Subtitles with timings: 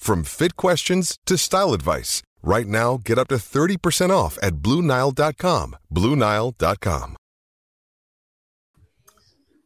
[0.00, 2.22] from fit questions to style advice.
[2.42, 5.76] Right now, get up to 30% off at BlueNile.com.
[5.94, 7.16] BlueNile.com.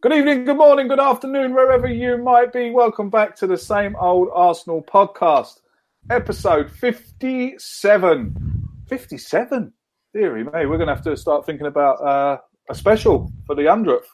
[0.05, 2.71] Good evening, good morning, good afternoon, wherever you might be.
[2.71, 5.61] Welcome back to the same old Arsenal podcast,
[6.11, 8.35] episode 57.
[8.87, 9.73] 57?
[10.13, 12.37] Deary me, we're going to have to start thinking about uh,
[12.69, 14.05] a special for the 100th.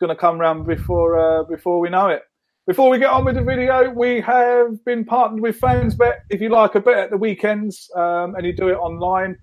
[0.00, 2.22] Going to come round before, uh, before we know it.
[2.68, 6.16] Before we get on with the video, we have been partnered with FansBet.
[6.28, 9.38] If you like a bet at the weekends um, and you do it online,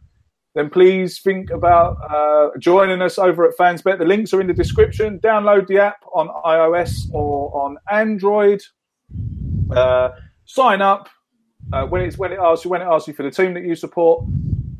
[0.53, 3.97] then please think about uh, joining us over at FansBet.
[3.97, 5.19] The links are in the description.
[5.21, 8.61] Download the app on iOS or on Android.
[9.71, 10.09] Uh,
[10.45, 11.09] sign up
[11.73, 13.63] uh, when it's when it asks you when it asks you for the team that
[13.63, 14.23] you support.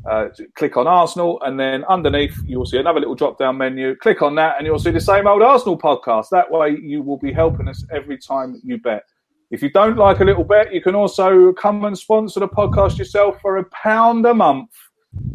[0.08, 3.96] Uh, click on Arsenal, and then underneath you will see another little drop-down menu.
[3.96, 6.28] Click on that, and you'll see the same old Arsenal podcast.
[6.30, 9.02] That way, you will be helping us every time you bet.
[9.50, 12.98] If you don't like a little bet, you can also come and sponsor the podcast
[12.98, 14.70] yourself for a pound a month.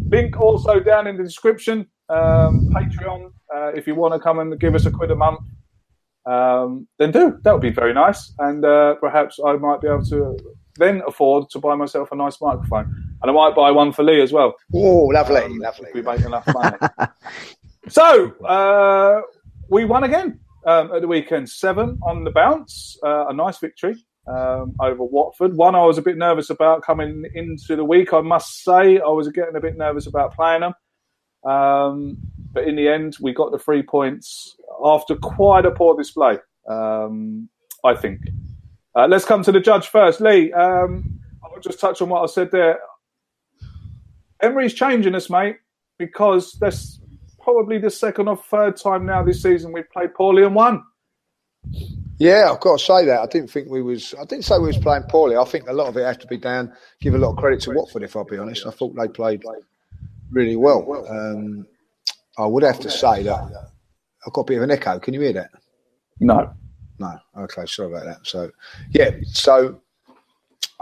[0.10, 1.88] Link also down in the description.
[2.10, 5.40] Um, Patreon, uh, if you want to come and give us a quid a month,
[6.26, 7.40] um, then do.
[7.44, 8.34] That would be very nice.
[8.40, 10.38] And uh, perhaps I might be able to
[10.78, 13.11] then afford to buy myself a nice microphone.
[13.22, 14.56] And I might buy one for Lee as well.
[14.74, 15.90] Oh, lovely, Um, lovely.
[15.94, 16.78] We make enough money.
[17.88, 19.22] so, uh,
[19.70, 21.50] we won again um, at the weekend.
[21.50, 22.98] Seven on the bounce.
[23.04, 23.96] Uh, a nice victory
[24.28, 25.56] um, over Watford.
[25.56, 28.14] One I was a bit nervous about coming into the week.
[28.14, 30.74] I must say, I was getting a bit nervous about playing them.
[31.50, 32.18] Um,
[32.54, 36.38] but in the end, we got the three points after quite a poor display,
[36.70, 37.50] um,
[37.86, 38.20] I think.
[38.96, 40.20] Uh, let's come to the judge first.
[40.22, 42.80] Lee, um, I'll just touch on what I said there.
[44.42, 45.58] Emery's changing us, mate,
[45.98, 47.00] because that's
[47.42, 50.84] probably the second or third time now this season we've played poorly and won.
[52.18, 53.20] Yeah, I've got to say that.
[53.20, 54.14] I didn't think we was.
[54.20, 55.38] I didn't say we was playing poorly.
[55.38, 56.72] I think a lot of it has to be down.
[57.00, 58.68] Give a lot of credit to Watford, if I'll be honest.
[58.68, 59.44] I thought they played
[60.32, 61.06] really well.
[61.10, 61.66] Um,
[62.38, 63.72] I would have to say that
[64.26, 65.00] I've got a bit of an echo.
[65.00, 65.50] Can you hear that?
[66.20, 66.54] No.
[67.00, 67.18] No.
[67.40, 68.20] Okay, sorry about that.
[68.28, 68.52] So,
[68.92, 69.12] yeah.
[69.26, 69.82] So,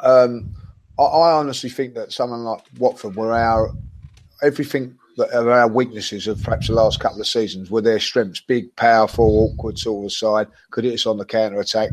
[0.04, 0.54] um,
[1.00, 3.72] I, I honestly think that someone like Watford were our
[4.42, 8.42] everything that are our weaknesses of perhaps the last couple of seasons were their strengths:
[8.42, 11.90] big, powerful, awkward sort of side, could hit us on the counter attack.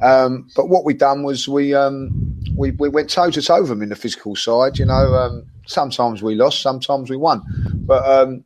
[0.00, 2.10] Um, but what we done was we um,
[2.56, 4.78] we, we went toe to toe with them in the physical side.
[4.78, 7.42] You know, um, sometimes we lost, sometimes we won.
[7.74, 8.44] But um,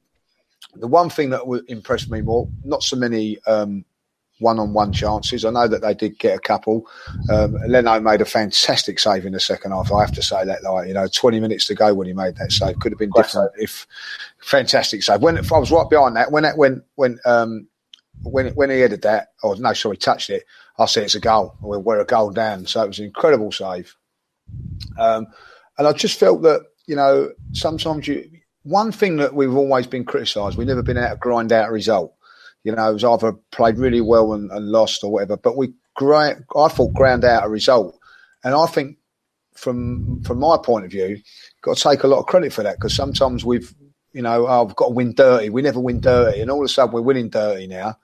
[0.77, 3.85] the one thing that impressed me more, not so many um,
[4.43, 5.45] one-on-one chances.
[5.45, 6.87] I know that they did get a couple.
[7.31, 9.93] Um, Leno made a fantastic save in the second half.
[9.93, 12.37] I have to say that, like you know, 20 minutes to go when he made
[12.37, 13.87] that save could have been different if
[14.39, 15.23] fantastic save.
[15.23, 17.69] When if I was right behind that, when that when when um,
[18.23, 20.45] when when he headed that, or no, sorry, touched it,
[20.79, 21.55] I said it's a goal.
[21.61, 23.97] We're, we're a goal down, so it was an incredible save.
[24.99, 25.27] Um,
[25.79, 28.29] and I just felt that you know sometimes you
[28.65, 31.73] one thing that we've always been criticised, we've never been able to grind out a
[31.73, 32.15] result.
[32.65, 35.37] You know, it was either played really well and, and lost or whatever.
[35.37, 36.35] But we, I
[36.69, 37.99] thought, ground out a result,
[38.45, 38.97] and I think
[39.55, 41.21] from from my point of view,
[41.63, 43.75] got to take a lot of credit for that because sometimes we've,
[44.13, 45.51] you know, oh, I've got to win dirty.
[45.51, 47.97] We never win dirty, and all of a sudden we're winning dirty now.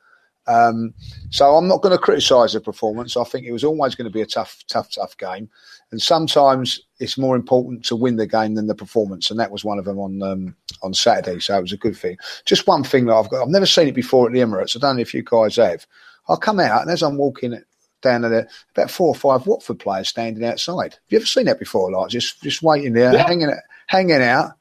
[0.48, 0.94] Um,
[1.30, 3.16] so I'm not going to criticise the performance.
[3.16, 5.48] I think it was always going to be a tough, tough, tough game.
[5.90, 9.64] And sometimes it's more important to win the game than the performance, and that was
[9.64, 11.40] one of them on um, on Saturday.
[11.40, 12.16] So it was a good thing.
[12.44, 14.76] Just one thing that I've got, I've never seen it before at the Emirates.
[14.76, 15.86] I don't know if you guys have.
[16.28, 17.58] I come out and as I'm walking
[18.02, 20.92] down there, about four or five Watford players standing outside.
[20.94, 21.90] Have you ever seen that before?
[21.90, 23.26] Like just just waiting there, yeah.
[23.26, 23.54] hanging
[23.86, 24.52] hanging out.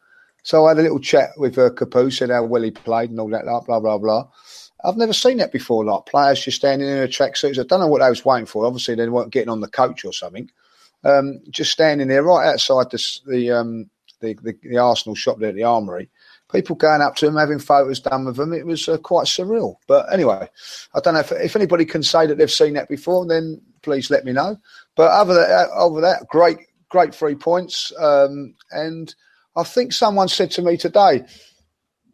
[0.43, 3.19] So I had a little chat with uh, Capoue, said how well he played and
[3.19, 4.27] all that, blah blah blah blah.
[4.83, 5.83] I've never seen that before.
[5.85, 7.59] Like players just standing in their tracksuits.
[7.59, 8.65] I don't know what they was waiting for.
[8.65, 10.49] Obviously, they weren't getting on the coach or something.
[11.03, 13.89] Um, just standing there right outside the the, um,
[14.19, 16.09] the, the, the Arsenal shop there at the Armory.
[16.51, 18.53] People going up to them, having photos done with them.
[18.53, 19.75] It was uh, quite surreal.
[19.85, 20.47] But anyway,
[20.93, 23.25] I don't know if, if anybody can say that they've seen that before.
[23.25, 24.57] Then please let me know.
[24.95, 26.59] But than that, over that, great,
[26.89, 27.91] great three points.
[27.99, 29.13] Um, and
[29.57, 31.25] I think someone said to me today,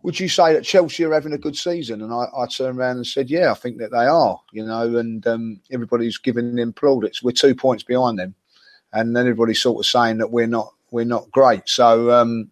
[0.03, 2.01] would you say that Chelsea are having a good season?
[2.01, 4.97] And I, I turned around and said, yeah, I think that they are, you know,
[4.97, 7.23] and um, everybody's giving them plaudits.
[7.23, 8.35] We're two points behind them
[8.93, 11.67] and then everybody's sort of saying that we're not we're not great.
[11.67, 12.51] So um,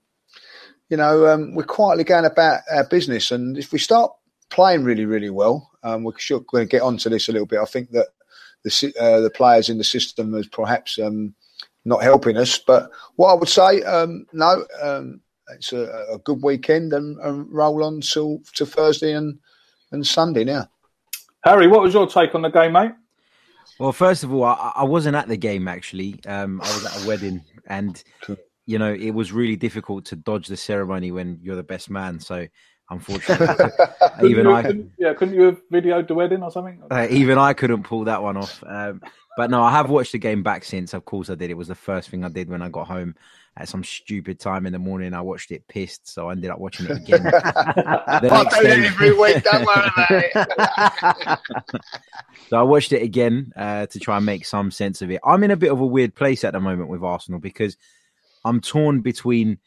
[0.90, 4.12] you know, um, we're quietly going about our business, and if we start
[4.50, 7.60] playing really really well, um, we're sure going to get onto this a little bit.
[7.60, 8.08] I think that
[8.64, 11.34] the uh, the players in the system is perhaps um,
[11.86, 12.58] not helping us.
[12.58, 14.66] But what I would say, um, no.
[15.50, 19.38] It's a, a, good weekend and, and roll on till to Thursday and,
[19.92, 20.68] and Sunday now.
[21.44, 22.92] Harry, what was your take on the game, mate?
[23.80, 26.20] Well, first of all, I, I wasn't at the game actually.
[26.28, 28.04] Um, I was at a wedding, and
[28.66, 32.20] you know it was really difficult to dodge the ceremony when you're the best man.
[32.20, 32.48] So,
[32.92, 33.48] unfortunately,
[34.24, 36.82] even you, I, couldn't, yeah, couldn't you have videoed the wedding or something?
[36.92, 38.64] Uh, even I couldn't pull that one off.
[38.68, 39.02] Um,
[39.36, 40.94] but no, I have watched the game back since.
[40.94, 41.50] Of course, I did.
[41.50, 43.16] It was the first thing I did when I got home
[43.58, 45.14] at some stupid time in the morning.
[45.14, 47.28] I watched it pissed, so I ended up watching it again.
[47.28, 49.44] I do it every week.
[49.44, 50.32] Don't worry
[52.50, 55.20] so I watched it again uh, to try and make some sense of it.
[55.24, 57.78] I'm in a bit of a weird place at the moment with Arsenal because
[58.46, 59.60] I'm torn between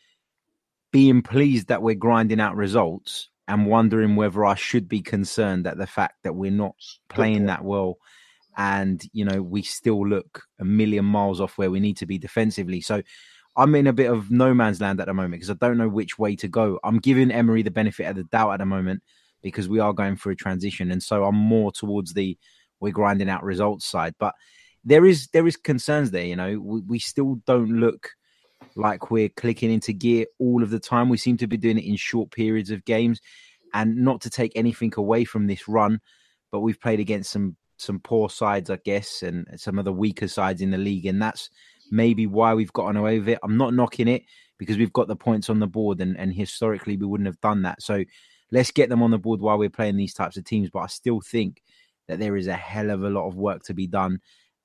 [0.90, 5.76] being pleased that we're grinding out results and wondering whether I should be concerned at
[5.76, 6.76] the fact that we're not
[7.08, 7.98] playing that well
[8.56, 12.18] and you know we still look a million miles off where we need to be
[12.18, 13.02] defensively so
[13.56, 15.88] I'm in a bit of no man's land at the moment because I don't know
[15.88, 16.80] which way to go.
[16.82, 19.02] I'm giving Emery the benefit of the doubt at the moment
[19.42, 22.36] because we are going through a transition, and so I'm more towards the
[22.80, 24.14] we're grinding out results side.
[24.18, 24.34] But
[24.84, 26.24] there is there is concerns there.
[26.24, 28.10] You know, we, we still don't look
[28.76, 31.08] like we're clicking into gear all of the time.
[31.08, 33.20] We seem to be doing it in short periods of games,
[33.72, 36.00] and not to take anything away from this run,
[36.50, 40.28] but we've played against some some poor sides, I guess, and some of the weaker
[40.28, 41.50] sides in the league, and that's
[41.90, 43.38] maybe why we've gotten away with it.
[43.42, 44.22] I'm not knocking it
[44.58, 47.62] because we've got the points on the board, and, and historically we wouldn't have done
[47.62, 47.82] that.
[47.82, 48.04] So
[48.52, 50.70] let's get them on the board while we're playing these types of teams.
[50.70, 51.62] But I still think
[52.08, 54.20] that there is a hell of a lot of work to be done.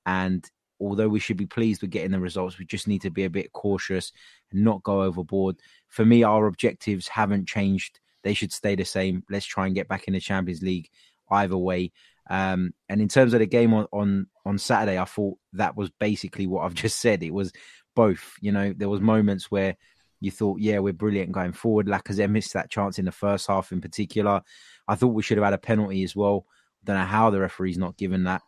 [0.05, 0.49] And
[0.79, 3.29] although we should be pleased with getting the results, we just need to be a
[3.29, 4.11] bit cautious
[4.51, 5.57] and not go overboard.
[5.87, 7.99] For me, our objectives haven't changed.
[8.23, 9.23] They should stay the same.
[9.29, 10.89] Let's try and get back in the Champions League
[11.31, 11.91] either way.
[12.29, 15.89] Um, and in terms of the game on, on on Saturday, I thought that was
[15.99, 17.23] basically what I've just said.
[17.23, 17.51] It was
[17.95, 18.33] both.
[18.41, 19.75] You know, there was moments where
[20.21, 21.87] you thought, yeah, we're brilliant going forward.
[21.87, 24.41] Lacazette missed that chance in the first half, in particular.
[24.87, 26.45] I thought we should have had a penalty as well.
[26.83, 28.41] Don't know how the referee's not given that.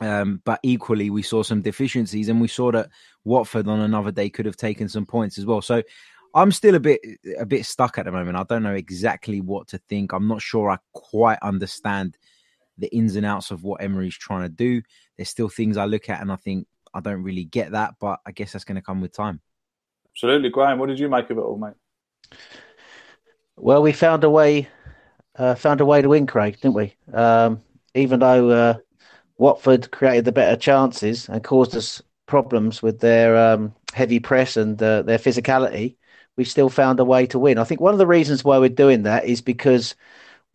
[0.00, 2.88] Um, but equally, we saw some deficiencies, and we saw that
[3.24, 5.60] Watford on another day could have taken some points as well.
[5.60, 5.82] So
[6.34, 7.00] I'm still a bit
[7.38, 8.36] a bit stuck at the moment.
[8.36, 10.12] I don't know exactly what to think.
[10.12, 12.16] I'm not sure I quite understand
[12.78, 14.82] the ins and outs of what Emery's trying to do.
[15.16, 18.20] There's still things I look at and I think I don't really get that, but
[18.26, 19.40] I guess that's going to come with time.
[20.14, 20.78] Absolutely, Graham.
[20.78, 21.74] What did you make of it all, mate?
[23.56, 24.68] Well, we found a way,
[25.36, 26.94] uh, found a way to win, Craig, didn't we?
[27.12, 27.60] Um,
[27.94, 28.74] even though uh,
[29.36, 34.80] Watford created the better chances and caused us problems with their um, heavy press and
[34.82, 35.96] uh, their physicality,
[36.36, 37.58] we still found a way to win.
[37.58, 39.96] I think one of the reasons why we're doing that is because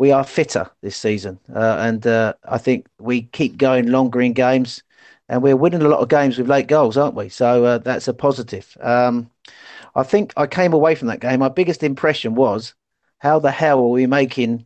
[0.04, 4.34] we are fitter this season, uh, and uh, I think we keep going longer in
[4.34, 4.84] games,
[5.30, 7.30] and we're winning a lot of games with late goals, aren't we?
[7.30, 8.78] So uh, that's a positive.
[8.82, 9.32] Um,
[9.96, 11.40] I think I came away from that game.
[11.40, 12.74] My biggest impression was
[13.20, 14.66] how the hell are we making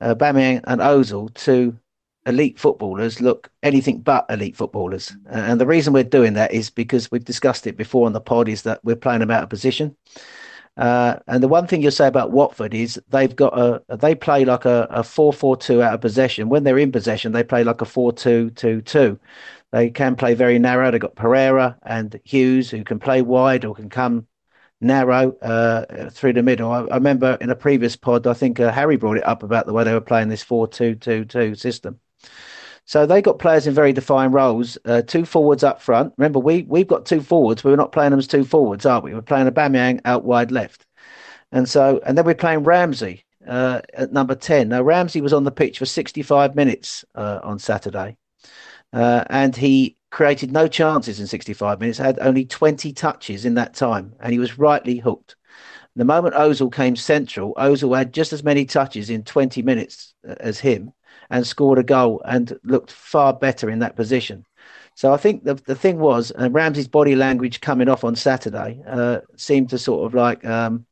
[0.00, 1.78] uh, Aubameyang and Ozil to
[2.26, 5.12] elite footballers look anything but elite footballers.
[5.26, 8.48] And the reason we're doing that is because we've discussed it before on the pod
[8.48, 9.94] is that we're playing them out of position.
[10.76, 14.44] Uh, and the one thing you'll say about Watford is they've got a they play
[14.44, 16.48] like a, a 4-4-2 out of possession.
[16.48, 19.18] When they're in possession, they play like a 4-2-2-2.
[19.70, 20.90] They can play very narrow.
[20.90, 24.26] They've got Pereyra and Hughes who can play wide or can come
[24.80, 26.70] narrow uh, through the middle.
[26.70, 29.66] I, I, remember in a previous pod, I think uh, Harry brought it up about
[29.66, 32.00] the way they were playing this 4 2 2 2 system.
[32.86, 36.12] So they got players in very defined roles, uh, two forwards up front.
[36.18, 39.00] Remember, we, we've got two forwards, but we're not playing them as two forwards, are
[39.00, 39.14] we?
[39.14, 40.84] We're playing Aubameyang out wide left.
[41.50, 44.68] And so, and then we're playing Ramsey uh, at number 10.
[44.68, 48.16] Now, Ramsey was on the pitch for 65 minutes uh, on Saturday.
[48.92, 53.74] Uh, and he created no chances in 65 minutes, had only 20 touches in that
[53.74, 55.36] time, and he was rightly hooked.
[55.96, 60.34] The moment Ozil came central, Ozil had just as many touches in 20 minutes uh,
[60.38, 60.92] as him
[61.30, 64.44] and scored a goal and looked far better in that position.
[64.94, 68.80] So I think the the thing was, uh, Ramsey's body language coming off on Saturday
[68.86, 70.86] uh, seemed to sort of like um,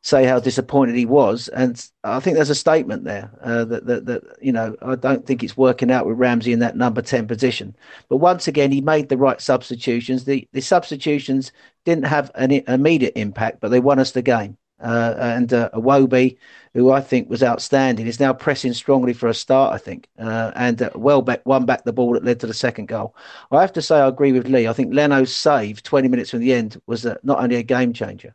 [0.00, 4.06] say how disappointed he was, and I think there's a statement there uh, that, that
[4.06, 7.26] that you know I don't think it's working out with Ramsey in that number ten
[7.26, 7.76] position.
[8.08, 10.24] But once again, he made the right substitutions.
[10.24, 11.52] The the substitutions
[11.84, 14.56] didn't have an immediate impact, but they won us the game.
[14.80, 16.36] Uh, and uh, Iwobi,
[16.74, 19.74] who I think was outstanding, is now pressing strongly for a start.
[19.74, 22.54] I think, uh, and uh, well back won back the ball that led to the
[22.54, 23.14] second goal.
[23.50, 24.68] I have to say I agree with Lee.
[24.68, 27.92] I think Leno's save 20 minutes from the end was uh, not only a game
[27.92, 28.34] changer,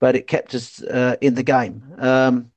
[0.00, 1.82] but it kept us uh, in the game.
[1.98, 2.50] Um,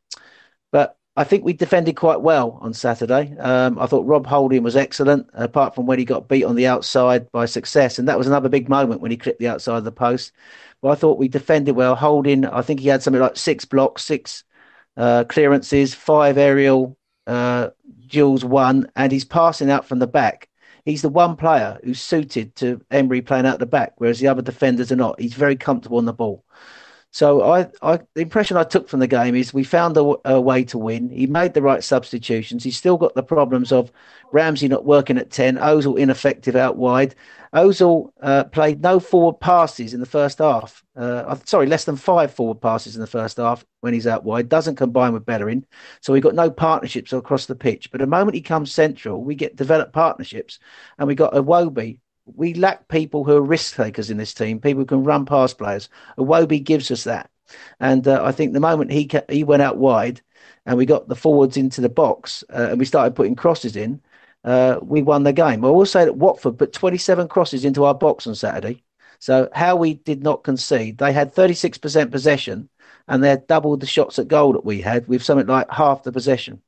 [0.72, 3.36] but I think we defended quite well on Saturday.
[3.40, 6.68] Um, I thought Rob Holding was excellent, apart from when he got beat on the
[6.68, 7.98] outside by Success.
[7.98, 10.32] And that was another big moment when he clipped the outside of the post.
[10.82, 11.96] But I thought we defended well.
[11.96, 14.44] Holding, I think he had something like six blocks, six
[14.96, 17.70] uh, clearances, five aerial uh,
[18.08, 20.50] duels, one, and he's passing out from the back.
[20.86, 24.42] He's the one player who's suited to Emery playing out the back, whereas the other
[24.42, 25.20] defenders are not.
[25.20, 26.46] He's very comfortable on the ball.
[27.12, 30.42] So I, I, the impression I took from the game is we found a, a,
[30.42, 31.10] way to win.
[31.10, 32.64] He made the right substitutions.
[32.64, 33.92] He's still got the problems of
[34.32, 37.16] Ramsey not working at ten, Ozil ineffective out wide.
[37.54, 40.84] Ozil uh, played no forward passes in the first half.
[40.96, 44.50] Uh, sorry, less than five forward passes in the first half when he's out wide.
[44.50, 45.66] Doesn't combine with Bellerin,
[46.02, 47.90] so we got no partnerships across the pitch.
[47.90, 50.60] But the moment he comes central, we get developed partnerships,
[51.00, 52.00] and we got Iwobi
[52.36, 55.58] we lack people who are risk takers in this team, people who can run past
[55.58, 55.90] players.
[56.18, 57.30] Iwobi gives us that.
[57.80, 60.22] And uh, I think the moment he he went out wide
[60.66, 64.02] and we got the forwards into the box uh, and we started putting crosses in,
[64.44, 65.64] uh, we won the game.
[65.64, 68.84] I will say that Watford put 27 crosses into our box on Saturday.
[69.20, 72.70] So how we did not concede, they had 36% possession
[73.08, 76.04] and they had doubled the shots at goal that we had with something like half
[76.04, 76.62] the possession,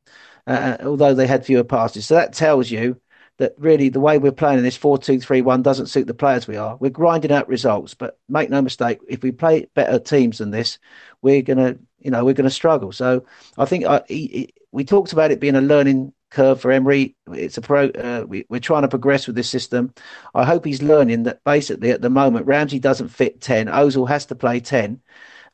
[0.47, 2.07] uh, although they had fewer passes.
[2.07, 2.99] So that tells you
[3.39, 6.75] that really the way we're playing in this 4-2-3-1 doesn't suit the players we are.
[6.75, 10.77] We're grinding out results, but make no mistake, if we play better teams than this,
[11.21, 12.91] we're gonna, you know, we're gonna struggle.
[12.91, 13.25] So
[13.57, 17.15] I think I, he, he, we talked about it being a learning curve for Emery.
[17.31, 17.87] It's a pro.
[17.87, 19.93] Uh, we, are trying to progress with this system.
[20.35, 23.67] I hope he's learning that basically at the moment Ramsey doesn't fit ten.
[23.67, 25.01] Ozil has to play ten,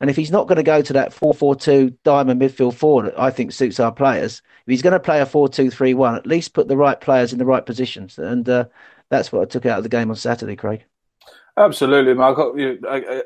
[0.00, 3.52] and if he's not going to go to that 4-4-2 diamond midfield forward, I think
[3.52, 4.42] suits our players.
[4.66, 7.46] If he's going to play a 4-2-3-1, at least put the right players in the
[7.46, 8.18] right positions.
[8.18, 8.66] And uh,
[9.08, 10.84] that's what I took out of the game on Saturday, Craig.
[11.56, 12.38] Absolutely, Mark.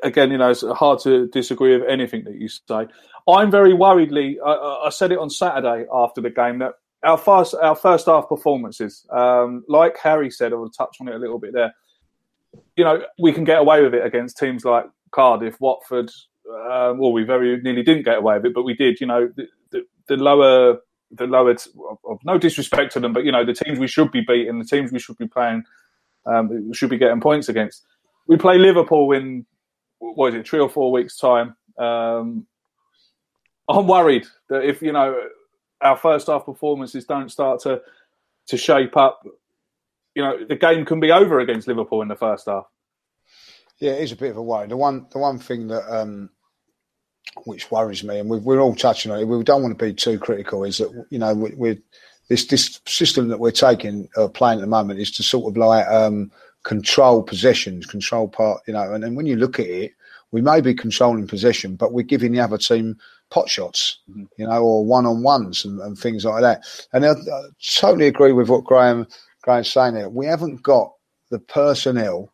[0.03, 2.87] Again, you know, it's hard to disagree with anything that you say.
[3.27, 4.39] I'm very worried, Lee.
[4.43, 8.29] I, I said it on Saturday after the game that our first our first half
[8.29, 11.73] performances, um, like Harry said, I will touch on it a little bit there.
[12.77, 16.09] You know, we can get away with it against teams like Cardiff, Watford,
[16.49, 18.99] uh, well, we very nearly didn't get away with it, but we did.
[18.99, 20.77] You know, the, the, the lower,
[21.11, 21.55] the lower,
[22.05, 24.65] of no disrespect to them, but you know, the teams we should be beating, the
[24.65, 25.63] teams we should be playing,
[26.25, 27.85] um, should be getting points against.
[28.27, 29.45] We play Liverpool in
[29.99, 31.55] what is it, three or four weeks' time.
[31.77, 32.47] Um,
[33.69, 35.17] I'm worried that if you know
[35.81, 37.81] our first half performances don't start to
[38.47, 39.25] to shape up,
[40.15, 42.65] you know, the game can be over against Liverpool in the first half.
[43.81, 44.67] Yeah, it is a bit of a worry.
[44.67, 46.29] The one, the one thing that um,
[47.45, 49.27] which worries me, and we are all touching on it.
[49.27, 50.63] We don't want to be too critical.
[50.63, 51.77] Is that you know we, are
[52.29, 55.57] this this system that we're taking uh, playing at the moment is to sort of
[55.57, 56.31] like um,
[56.63, 58.61] control possessions, control part.
[58.67, 59.93] You know, and, and when you look at it,
[60.31, 62.97] we may be controlling possession, but we're giving the other team
[63.31, 64.23] pot shots, mm-hmm.
[64.37, 66.63] you know, or one on ones and, and, things like that.
[66.93, 67.41] And I, I,
[67.75, 69.07] totally agree with what Graham
[69.41, 70.09] Graham's saying there.
[70.09, 70.93] We haven't got
[71.31, 72.30] the personnel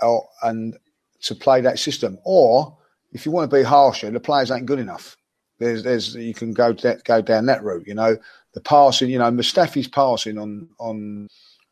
[0.00, 0.76] or, and
[1.22, 2.18] to play that system.
[2.24, 2.76] Or
[3.12, 5.16] if you want to be harsher, the players ain't good enough.
[5.58, 7.86] There's, there's, you can go that, go down that route.
[7.86, 8.16] You know,
[8.52, 9.10] the passing.
[9.10, 11.28] You know, Mustafi's passing on on,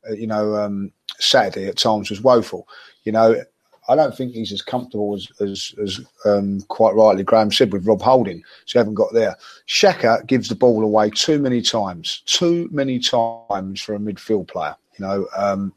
[0.08, 2.66] uh, you know, um, Saturday at times was woeful.
[3.04, 3.42] You know,
[3.88, 7.86] I don't think he's as comfortable as as, as um, quite rightly Graham said with
[7.86, 8.42] Rob Holding.
[8.64, 9.36] So you haven't got there.
[9.68, 14.76] Xhaka gives the ball away too many times, too many times for a midfield player.
[14.98, 15.72] You know, um,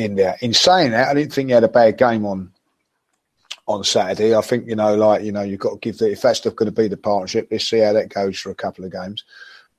[0.00, 0.36] in there.
[0.40, 2.52] In saying that, I didn't think he had a bad game on
[3.66, 4.34] on Saturday.
[4.34, 6.66] I think you know, like you know, you've got to give the if that's going
[6.66, 7.48] to be the partnership.
[7.50, 9.24] Let's see how that goes for a couple of games.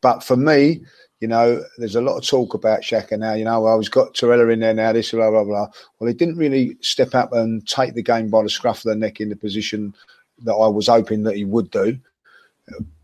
[0.02, 0.82] But for me,
[1.20, 3.34] you know, there's a lot of talk about Xhaka now.
[3.34, 4.94] You know, well, he's got Torreira in there now.
[4.94, 5.68] This blah blah blah.
[6.00, 8.96] Well, he didn't really step up and take the game by the scruff of the
[8.96, 9.94] neck in the position
[10.44, 12.00] that I was hoping that he would do.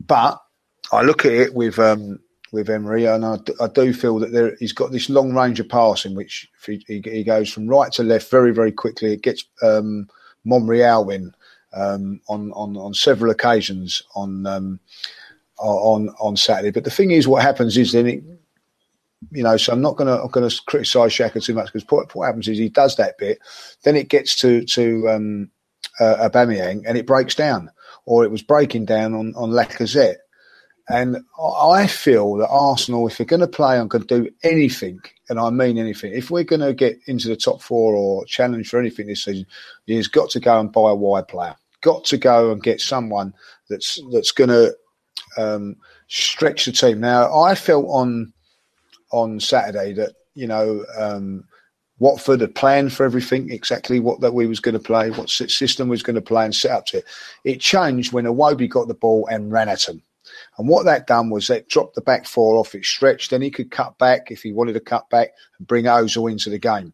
[0.05, 0.41] But
[0.91, 2.19] I look at it with um,
[2.51, 5.69] with Emery, and I, I do feel that there, he's got this long range of
[5.69, 9.13] passing, which he, he, goes from right to left very very quickly.
[9.13, 10.09] It gets um,
[10.45, 11.33] Monreal in
[11.73, 14.79] um, on on on several occasions on um,
[15.57, 16.71] on on Saturday.
[16.71, 18.23] But the thing is, what happens is then it,
[19.31, 21.85] you know, so I'm not going to I'm going to criticise Xhaka too much because
[21.89, 23.39] what, what, happens is he does that bit,
[23.83, 25.51] then it gets to to um,
[25.99, 27.71] uh, Aubameyang and it breaks down,
[28.05, 30.17] or it was breaking down on on Lacazette.
[30.89, 35.37] And I feel that Arsenal, if they're going to play and can do anything, and
[35.37, 38.79] I mean anything, if we're going to get into the top four or challenge for
[38.79, 39.45] anything this season,
[39.85, 41.55] he's got to go and buy a wide player.
[41.81, 43.33] Got to go and get someone
[43.69, 44.75] that's that's going to
[45.37, 45.75] um,
[46.07, 47.01] stretch the team.
[47.01, 48.33] Now, I felt on
[49.11, 51.43] on Saturday that you know um,
[51.99, 55.89] Watford had planned for everything exactly what that we was going to play, what system
[55.89, 57.05] was going to play, and set up to it.
[57.43, 60.01] It changed when Iwobi got the ball and ran at him.
[60.57, 63.51] And what that done was that dropped the back four off it stretched, Then he
[63.51, 66.93] could cut back if he wanted to cut back and bring Ozil into the game.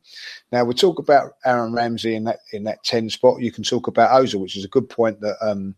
[0.52, 3.42] Now we talk about Aaron Ramsey in that in that ten spot.
[3.42, 5.76] You can talk about Ozil, which is a good point that um,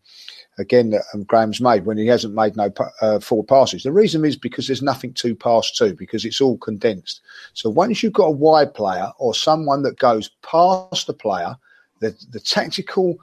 [0.58, 3.84] again that um, Graham's made when he hasn't made no uh, passes.
[3.84, 7.20] The reason is because there's nothing to pass to because it's all condensed.
[7.54, 11.56] So once you've got a wide player or someone that goes past the player,
[12.00, 13.16] the the tactical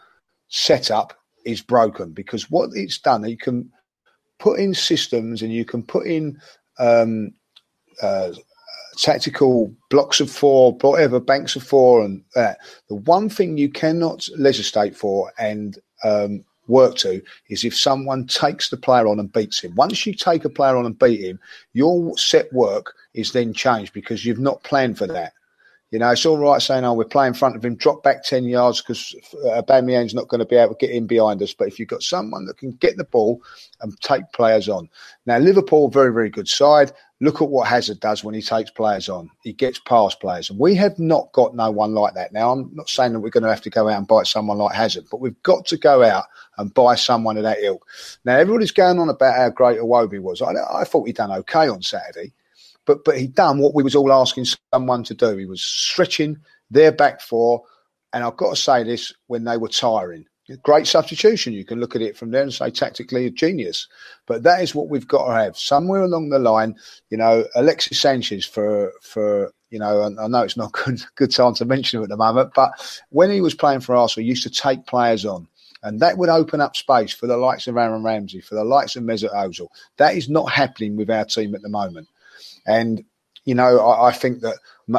[0.47, 3.69] setup is broken because what it's done, you can
[4.39, 6.39] put in systems and you can put in
[6.79, 7.33] um,
[8.01, 8.31] uh,
[8.97, 12.57] tactical blocks of four, whatever banks of four, and that.
[12.89, 18.69] The one thing you cannot legislate for and um, work to is if someone takes
[18.69, 19.75] the player on and beats him.
[19.75, 21.39] Once you take a player on and beat him,
[21.73, 25.33] your set work is then changed because you've not planned for that.
[25.93, 28.23] You know, it's all right saying, oh, we're playing in front of him, drop back
[28.23, 29.13] 10 yards because
[29.45, 31.53] uh, Aubameyang's not going to be able to get in behind us.
[31.53, 33.43] But if you've got someone that can get the ball
[33.79, 34.89] and take players on.
[35.27, 36.93] Now, Liverpool, very, very good side.
[37.21, 39.29] Look at what Hazard does when he takes players on.
[39.43, 40.49] He gets past players.
[40.49, 42.33] And we have not got no one like that.
[42.33, 44.57] Now, I'm not saying that we're going to have to go out and buy someone
[44.57, 46.25] like Hazard, but we've got to go out
[46.57, 47.85] and buy someone of that ilk.
[48.25, 50.41] Now, everybody's going on about how great Iwobi was.
[50.41, 52.33] I, I thought he'd done okay on Saturday.
[52.85, 55.37] But but he done what we was all asking someone to do.
[55.37, 56.37] He was stretching
[56.69, 57.63] their back four,
[58.13, 60.25] and I've got to say this when they were tiring.
[60.61, 61.53] Great substitution.
[61.53, 63.87] You can look at it from there and say tactically a genius.
[64.27, 66.75] But that is what we've got to have somewhere along the line.
[67.09, 71.55] You know, Alexis Sanchez for for you know, I know it's not good good time
[71.55, 72.71] to mention him at the moment, but
[73.09, 75.47] when he was playing for Arsenal, he used to take players on.
[75.81, 78.95] And that would open up space for the likes of Aaron Ramsey, for the likes
[78.95, 79.67] of Mesut Ozil.
[79.97, 82.07] That is not happening with our team at the moment.
[82.65, 83.03] And,
[83.45, 84.57] you know, I, I think that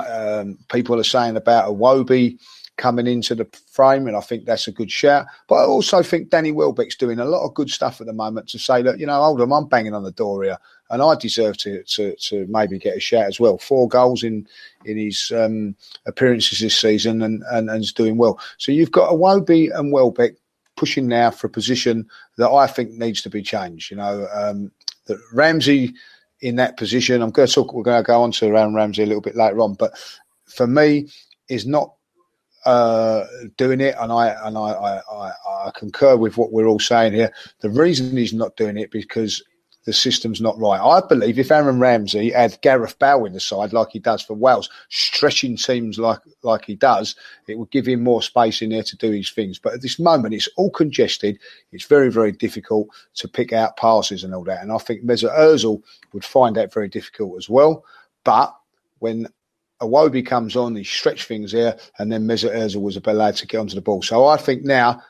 [0.08, 2.38] um, people are saying about Iwobi
[2.76, 5.26] coming into the frame, and I think that's a good shout.
[5.46, 8.48] But I also think Danny Welbeck's doing a lot of good stuff at the moment
[8.48, 10.58] to say that, you know, hold on, I'm banging on the door here,
[10.90, 13.58] and I deserve to to, to maybe get a shout as well.
[13.58, 14.46] Four goals in
[14.84, 18.40] in his um, appearances this season, and, and and is doing well.
[18.58, 20.34] So you've got Iwobi and Welbeck
[20.76, 23.90] pushing now for a position that I think needs to be changed.
[23.90, 24.72] You know, um,
[25.06, 25.94] that Ramsey
[26.44, 27.22] in that position.
[27.22, 27.72] I'm going to talk.
[27.72, 29.92] We're going to go on to Aaron Ramsey a little bit later on, but
[30.44, 31.08] for me,
[31.48, 31.94] is not
[32.66, 33.24] uh,
[33.56, 35.32] doing it, and I and I, I, I,
[35.66, 37.32] I concur with what we're all saying here.
[37.60, 39.42] The reason he's not doing it because
[39.84, 40.80] the system's not right.
[40.80, 44.34] I believe if Aaron Ramsey had Gareth Bale in the side like he does for
[44.34, 47.14] Wales, stretching teams like like he does,
[47.46, 49.58] it would give him more space in there to do his things.
[49.58, 51.38] But at this moment, it's all congested.
[51.72, 54.62] It's very very difficult to pick out passes and all that.
[54.62, 57.84] And I think Mesut Ozil would find that very difficult as well.
[58.24, 58.54] But
[59.00, 59.28] when
[59.82, 63.36] Iwobi comes on, he stretch things there, and then Mesut Ozil was a bit lad
[63.36, 64.00] to get onto the ball.
[64.00, 65.02] So I think now,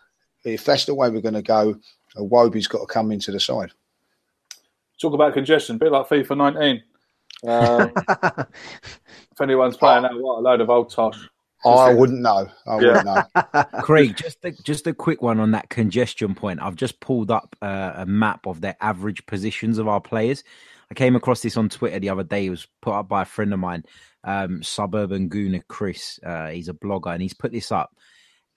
[0.42, 1.76] if that's the way we're going to go,
[2.16, 3.70] Iwobi's got to come into the side
[5.00, 6.82] talk about congestion, a bit like FIFA 19.
[7.46, 7.92] Um,
[9.32, 11.28] if anyone's playing that, what a load of old tosh.
[11.66, 12.46] I wouldn't know.
[12.66, 13.02] I yeah.
[13.02, 13.64] wouldn't know.
[13.82, 16.60] Craig, just a, just a quick one on that congestion point.
[16.60, 20.44] I've just pulled up uh, a map of their average positions of our players.
[20.90, 22.46] I came across this on Twitter the other day.
[22.46, 23.84] It was put up by a friend of mine,
[24.24, 26.20] um, Suburban Gooner Chris.
[26.24, 27.96] Uh, he's a blogger and he's put this up.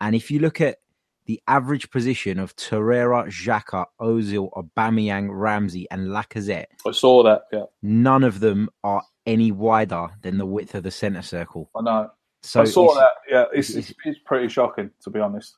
[0.02, 0.80] And if you look at
[1.28, 6.66] the average position of Torreira, Xhaka, Ozil, Aubameyang, Ramsey, and Lacazette.
[6.88, 7.44] I saw that.
[7.52, 7.66] Yeah.
[7.84, 11.70] None of them are any wider than the width of the centre circle.
[11.76, 12.10] I know.
[12.44, 13.12] So I saw that.
[13.30, 15.58] Yeah, it's, it's, it's pretty shocking to be honest.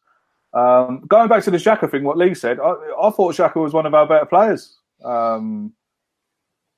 [0.54, 3.72] Um, going back to the Xhaka thing, what Lee said, I, I thought Xhaka was
[3.74, 4.80] one of our better players.
[5.06, 5.74] Um,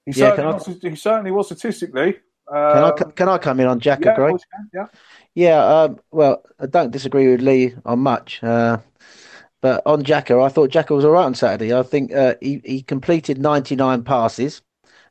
[0.05, 2.17] he, Yeah, certainly I- was, he certainly was statistically.
[2.69, 4.27] Can I Um, can I come in on Xhaka, yeah, of Greg?
[4.27, 4.87] course you can, yeah.
[5.35, 8.77] Yeah, um, well, I don't disagree with Lee on much, uh,
[9.61, 11.73] but on Xhaka, I thought Xhaka was all right on Saturday.
[11.73, 14.61] I think uh, he he completed 99 passes,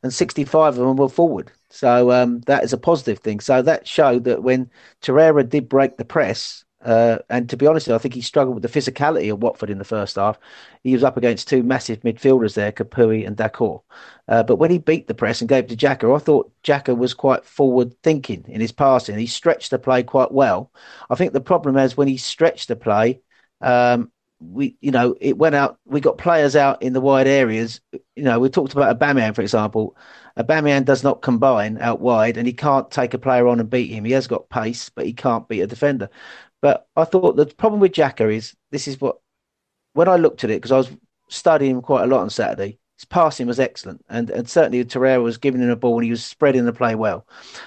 [0.03, 1.51] and 65 of them were forward.
[1.69, 3.39] So um, that is a positive thing.
[3.39, 4.69] So that showed that when
[5.01, 8.63] Torreira did break the press, uh, and to be honest, I think he struggled with
[8.63, 10.39] the physicality of Watford in the first half.
[10.83, 13.81] He was up against two massive midfielders there, Capoue and Doucouré.
[14.27, 16.97] Uh, but when he beat the press and gave it to Xhaka, I thought Xhaka
[16.97, 19.17] was quite forward thinking in his passing.
[19.17, 20.71] He stretched the play quite well.
[21.09, 23.21] I think the problem is when he stretched the play,
[23.61, 25.77] um, we, you know, it went out.
[25.85, 27.79] We got players out in the wide areas.
[28.15, 29.95] You know, we talked about Aubameyang, for example.
[30.37, 33.91] Aubameyang does not combine out wide, and he can't take a player on and beat
[33.91, 34.03] him.
[34.03, 36.09] He has got pace, but he can't beat a defender.
[36.61, 39.19] But I thought the problem with Xhaka is this is what
[39.93, 40.91] when I looked at it because I was
[41.27, 42.77] studying quite a lot on Saturday.
[42.97, 46.11] His passing was excellent, and and certainly Torreira was giving him a ball and he
[46.11, 47.25] was spreading the play well.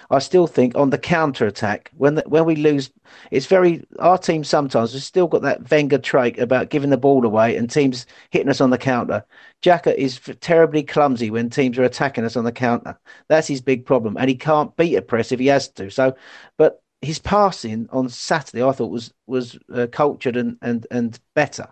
[0.08, 2.92] I still think on the counter attack when the, when we lose,
[3.32, 7.26] it's very our team sometimes has still got that Wenger trait about giving the ball
[7.26, 9.24] away and teams hitting us on the counter.
[9.60, 12.96] Xhaka is terribly clumsy when teams are attacking us on the counter.
[13.26, 15.90] That's his big problem, and he can't beat a press if he has to.
[15.90, 16.14] So,
[16.58, 21.68] but his passing on Saturday, I thought was was uh, cultured and and and better.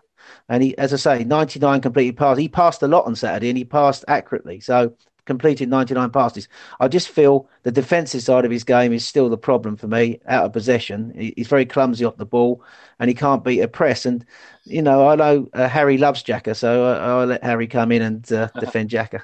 [0.49, 2.43] And he, as I say, 99 completed passes.
[2.43, 4.61] He passed a lot on Saturday and he passed accurately.
[4.61, 6.49] So completed 99 passes.
[6.81, 10.21] I just feel the defensive side of his game is still the problem for me,
[10.27, 11.13] out of possession.
[11.37, 12.63] He's very clumsy off the ball
[12.99, 14.07] and he can't beat a press.
[14.07, 14.25] And,
[14.65, 18.03] you know, I know uh, Harry loves Xhaka, so I, I'll let Harry come in
[18.03, 19.23] and uh, defend Xhaka.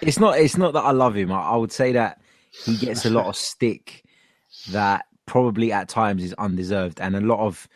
[0.00, 0.38] It's not.
[0.38, 1.30] It's not that I love him.
[1.30, 4.02] I, I would say that he gets a lot of stick
[4.70, 7.68] that probably at times is undeserved, and a lot of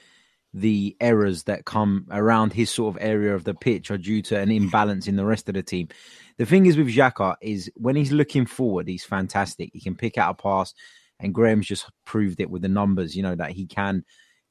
[0.55, 4.39] the errors that come around his sort of area of the pitch are due to
[4.39, 5.89] an imbalance in the rest of the team.
[6.39, 9.71] The thing is with Xhaka is when he's looking forward, he's fantastic.
[9.73, 10.73] He can pick out a pass,
[11.21, 13.17] and Graham's just proved it with the numbers.
[13.17, 14.05] You know that he can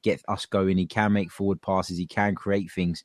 [0.03, 0.77] get us going.
[0.77, 1.97] He can make forward passes.
[1.97, 3.03] He can create things.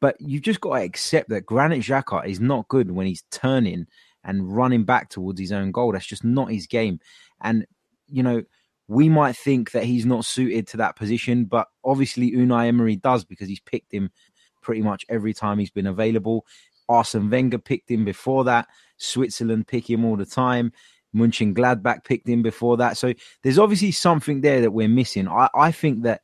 [0.00, 3.86] But you've just got to accept that Granit Xhaka is not good when he's turning
[4.24, 5.92] and running back towards his own goal.
[5.92, 7.00] That's just not his game.
[7.40, 7.66] And,
[8.06, 8.42] you know,
[8.90, 13.24] we might think that he's not suited to that position, but obviously Unai Emery does
[13.24, 14.10] because he's picked him
[14.62, 16.44] pretty much every time he's been available.
[16.88, 18.66] Arsene Wenger picked him before that.
[18.96, 20.72] Switzerland pick him all the time.
[21.14, 22.96] Mönchengladbach picked him before that.
[22.96, 25.28] So there's obviously something there that we're missing.
[25.28, 26.22] I, I think that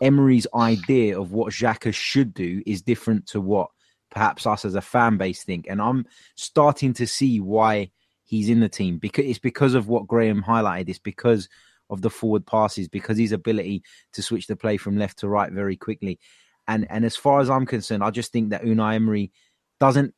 [0.00, 3.70] Emery's idea of what Xhaka should do is different to what
[4.12, 5.66] perhaps us as a fan base think.
[5.68, 7.90] And I'm starting to see why
[8.22, 10.90] he's in the team because it's because of what Graham highlighted.
[10.90, 11.48] It's because
[11.90, 15.52] of the forward passes, because his ability to switch the play from left to right
[15.52, 16.18] very quickly.
[16.66, 19.32] And and as far as I'm concerned, I just think that Unai Emery
[19.80, 20.14] doesn't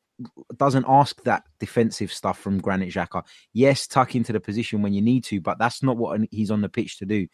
[0.55, 3.23] doesn't ask that defensive stuff from Granit Xhaka.
[3.53, 6.61] Yes, tuck into the position when you need to, but that's not what he's on
[6.61, 7.27] the pitch to do.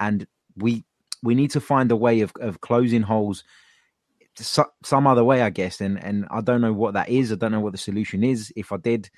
[0.00, 0.84] And we
[1.22, 3.44] we need to find a way of, of closing holes
[4.38, 5.80] so, some other way, I guess.
[5.80, 7.32] And and I don't know what that is.
[7.32, 8.52] I don't know what the solution is.
[8.56, 9.10] If I did,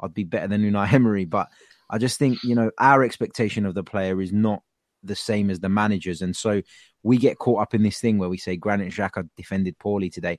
[0.00, 1.24] I'd be better than Unai Emery.
[1.24, 1.48] But
[1.90, 4.62] I just think you know our expectation of the player is not
[5.02, 6.62] the same as the managers, and so
[7.02, 10.38] we get caught up in this thing where we say Granit Xhaka defended poorly today.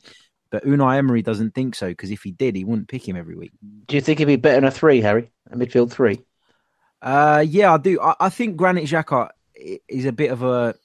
[0.52, 3.36] But Unai Emery doesn't think so because if he did, he wouldn't pick him every
[3.36, 3.52] week.
[3.88, 5.32] Do you think he'd be better than a three, Harry?
[5.52, 6.22] A midfield three?
[7.02, 8.00] Uh, yeah, I do.
[8.02, 10.76] I, I think Granit Xhaka is a bit of a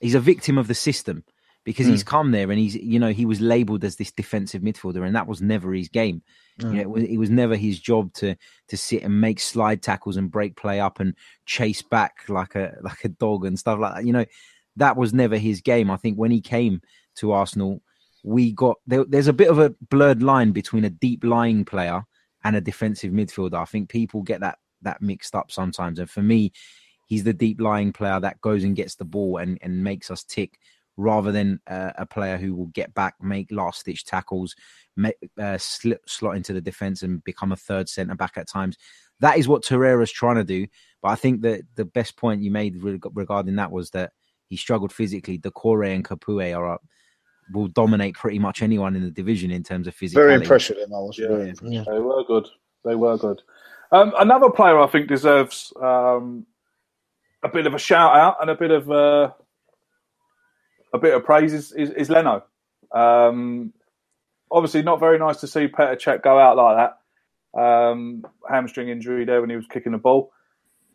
[0.00, 1.24] he's a victim of the system
[1.64, 1.90] because mm.
[1.90, 5.16] he's come there and he's you know he was labelled as this defensive midfielder and
[5.16, 6.22] that was never his game.
[6.58, 8.34] You know, it was it was never his job to
[8.68, 11.14] to sit and make slide tackles and break play up and
[11.44, 14.06] chase back like a like a dog and stuff like that.
[14.06, 14.24] You know,
[14.76, 15.90] that was never his game.
[15.90, 16.80] I think when he came
[17.16, 17.82] to Arsenal,
[18.22, 22.04] we got there, there's a bit of a blurred line between a deep lying player
[22.44, 23.60] and a defensive midfielder.
[23.60, 25.98] I think people get that that mixed up sometimes.
[25.98, 26.52] And for me,
[27.06, 30.24] he's the deep lying player that goes and gets the ball and, and makes us
[30.24, 30.58] tick
[30.96, 34.54] rather than uh, a player who will get back, make last stitch tackles,
[34.96, 38.76] make, uh, slip, slot into the defense and become a third centre back at times.
[39.20, 40.66] That is what Torreira's trying to do.
[41.02, 44.12] But I think that the best point you made regarding that was that
[44.48, 45.38] he struggled physically.
[45.38, 46.82] Doucouré and Capoue are up,
[47.52, 50.14] will dominate pretty much anyone in the division in terms of physicality.
[50.14, 51.18] Very impressive, I was.
[51.18, 51.28] Yeah.
[51.28, 51.72] Very impressive.
[51.72, 51.84] Yeah.
[51.86, 52.48] They were good.
[52.84, 53.42] They were good.
[53.92, 56.46] Um, another player I think deserves um,
[57.42, 59.30] a bit of a shout out and a bit of uh,
[60.92, 62.44] a bit of praise is, is, is Leno.
[62.94, 63.72] Um,
[64.50, 67.60] obviously, not very nice to see Petr Cech go out like that.
[67.60, 70.30] Um, hamstring injury there when he was kicking the ball,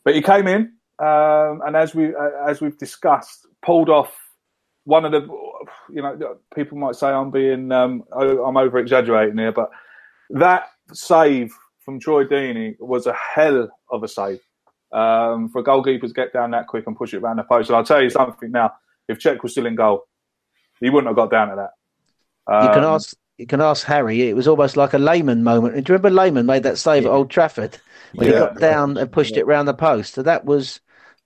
[0.03, 2.13] but he came in um, and as we
[2.47, 4.15] as we've discussed, pulled off
[4.83, 5.21] one of the
[5.91, 9.69] you know, people might say I'm being, um, I'm over exaggerating here, but
[10.29, 14.39] that save from Troy Deeney was a hell of a save.
[14.91, 17.69] Um, for goalkeepers to get down that quick and push it around the post.
[17.69, 18.71] And I'll tell you something now:
[19.11, 20.05] if Cech was still in goal,
[20.79, 22.53] he wouldn't have got down to that.
[22.53, 23.15] Um, you can um, ask.
[23.37, 24.29] You can ask Harry.
[24.29, 25.73] It was almost like a Lehmann moment.
[25.73, 27.09] Do you remember Lehmann made that save yeah.
[27.09, 27.75] at Old Trafford
[28.13, 28.33] when yeah.
[28.33, 30.13] he got down and pushed it round the post?
[30.13, 30.79] So that was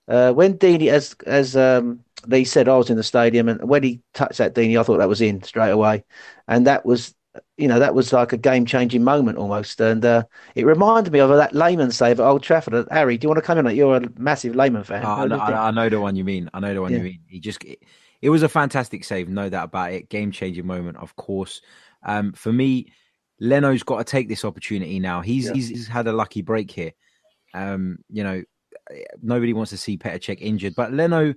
[0.07, 3.83] uh, when Deeney, as as um, they said, I was in the stadium, and when
[3.83, 6.03] he touched that Deeney, I thought that was in straight away,
[6.47, 7.14] and that was
[7.57, 9.79] you know, that was like a game changing moment almost.
[9.79, 10.23] And uh,
[10.55, 12.87] it reminded me of that Lehmann save at Old Trafford.
[12.91, 13.75] Harry, do you want to come in?
[13.75, 15.03] You're a massive Lehmann fan.
[15.05, 16.49] Oh, I, know, I, know, the one you mean.
[16.53, 16.97] I know the one yeah.
[16.99, 17.19] you mean.
[17.27, 17.79] He just, it,
[18.21, 20.09] it, was a fantastic save, no doubt about it.
[20.09, 21.61] Game changing moment, of course.
[22.03, 22.91] Um, for me,
[23.39, 25.21] Leno's got to take this opportunity now.
[25.21, 25.53] He's, yeah.
[25.53, 26.91] he's, he's had a lucky break here.
[27.53, 28.43] Um, you know,
[29.21, 31.33] nobody wants to see Petr Cech injured, but Leno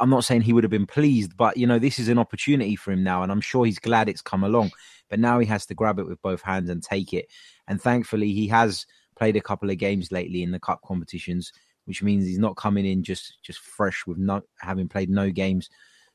[0.00, 2.76] I'm not saying he would have been pleased, but you know, this is an opportunity
[2.76, 4.72] for him now, and I'm sure he's glad it's come along.
[5.08, 7.26] But now he has to grab it with both hands and take it.
[7.68, 11.52] And thankfully, he has played a couple of games lately in the cup competitions,
[11.84, 15.68] which means he's not coming in just just fresh with not having played no games.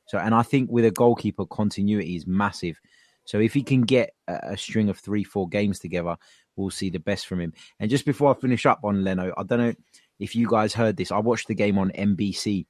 [0.08, 2.80] So, and I think with a goalkeeper, continuity is massive.
[3.26, 6.16] So if he can get a, a string of three, four games together,
[6.56, 7.54] we'll see the best from him.
[7.80, 9.74] And just before I finish up on Leno, I don't know
[10.20, 11.12] if you guys heard this.
[11.12, 12.66] I watched the game on NBC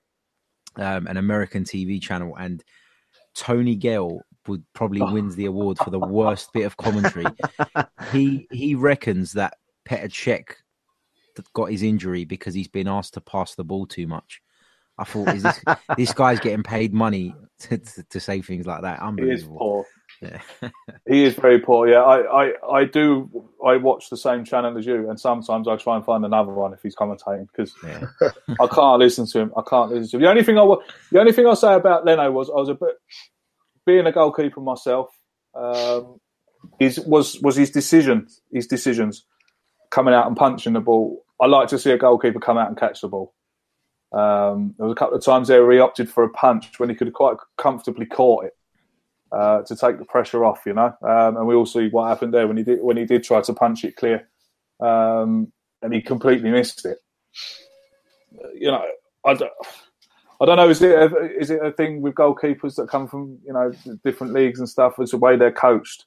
[0.78, 2.64] um, an American TV channel, and
[3.36, 5.12] Tony Gale would probably oh.
[5.12, 7.26] wins the award for the worst bit of commentary.
[8.12, 10.56] he he reckons that Petr Cech
[11.54, 14.42] got his injury because he's been asked to pass the ball too much.
[14.98, 15.64] I thought, is this
[15.98, 19.00] this guy's getting paid money to, to, to say things like that?
[19.02, 19.86] Unbelievable.
[20.22, 20.40] Yeah.
[21.08, 21.88] he is very poor.
[21.88, 23.50] Yeah, I, I, I do.
[23.66, 26.74] I watch the same channel as you, and sometimes I try and find another one
[26.74, 28.06] if he's commentating because yeah.
[28.60, 29.54] I can't listen to him.
[29.56, 30.22] I can't listen to him.
[30.24, 30.76] The only thing I
[31.12, 32.96] the only thing I say about Leno was I was a bit
[33.86, 35.10] being a goalkeeper myself.
[35.54, 36.20] Um,
[36.80, 39.26] his was was his decision, his decisions
[39.92, 41.24] coming out and punching the ball.
[41.40, 43.34] I like to see a goalkeeper come out and catch the ball.
[44.12, 46.90] Um, there was a couple of times there where he opted for a punch when
[46.90, 48.57] he could have quite comfortably caught it
[49.32, 50.94] uh, to take the pressure off, you know.
[51.02, 53.42] Um, and we all see what happened there when he did when he did try
[53.42, 54.28] to punch it clear,
[54.80, 56.98] um, and he completely missed it.
[58.54, 58.84] You know,
[59.26, 59.52] I don't,
[60.42, 60.70] I don't know.
[60.70, 63.72] Is it a, is it a thing with goalkeepers that come from you know
[64.04, 64.96] different leagues and stuff?
[65.00, 66.06] It's the way they're coached.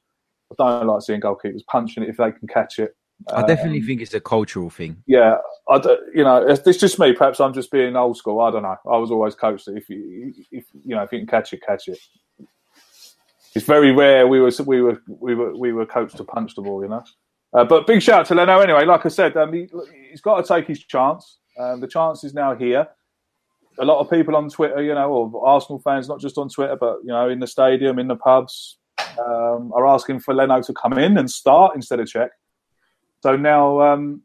[0.53, 2.97] I don't like seeing goalkeepers punching it if they can catch it.
[3.33, 5.03] I definitely um, think it's a cultural thing.
[5.07, 5.37] Yeah,
[5.69, 5.77] I
[6.15, 7.13] you know, it's, it's, just me.
[7.13, 8.41] Perhaps I'm just being old school.
[8.41, 8.77] I don't know.
[8.91, 11.61] I was always coached that if you, if you know, if you can catch it,
[11.65, 11.99] catch it
[13.55, 16.63] it's very rare we were we were we were we were coached to punch the
[16.63, 17.05] ball, you know.
[17.53, 18.85] Uh, but big shout out to Leno anyway.
[18.85, 19.69] Like I said, um, he,
[20.11, 21.39] has got to take his chance.
[21.59, 22.87] Um, the chance is now here.
[23.79, 26.77] A lot of people on Twitter, you know, or Arsenal fans, not just on Twitter,
[26.77, 28.79] but you know, in the stadium, in the pubs,
[29.19, 32.29] um, are asking for Leno to come in and start instead of Cech.
[33.23, 34.23] So now, um,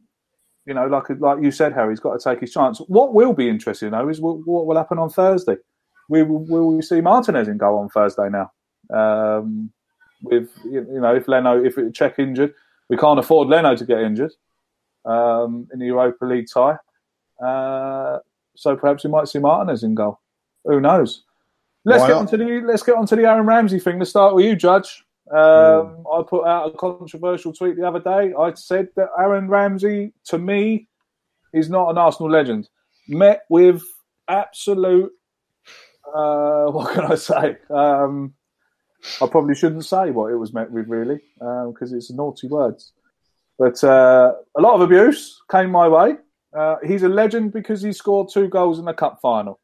[0.65, 2.79] you know, like like you said, Harry, he's got to take his chance.
[2.87, 5.57] What will be interesting, though, is what, what will happen on Thursday.
[6.09, 8.51] We will, will we see Martinez in goal on Thursday now?
[8.93, 9.71] Um,
[10.23, 12.53] with you know, if Leno, if it Cech injured,
[12.89, 14.31] we can't afford Leno to get injured
[15.05, 16.77] um, in the Europa League tie.
[17.43, 18.19] Uh,
[18.55, 20.19] so perhaps we might see Martinez in goal.
[20.63, 21.23] Who knows?
[21.83, 23.99] Let's Why get onto the let's get onto the Aaron Ramsey thing.
[23.99, 25.03] Let's start with you, Judge.
[25.31, 26.03] Um, mm.
[26.13, 28.33] I put out a controversial tweet the other day.
[28.37, 30.87] I said that Aaron Ramsey, to me,
[31.53, 32.69] is not an Arsenal legend.
[33.07, 33.83] Met with
[34.27, 35.11] absolute,
[36.13, 37.57] uh, what can I say?
[37.69, 38.34] Um,
[39.21, 42.91] I probably shouldn't say what it was met with, really, because um, it's naughty words.
[43.57, 46.15] But uh, a lot of abuse came my way.
[46.55, 49.59] Uh, he's a legend because he scored two goals in the cup final.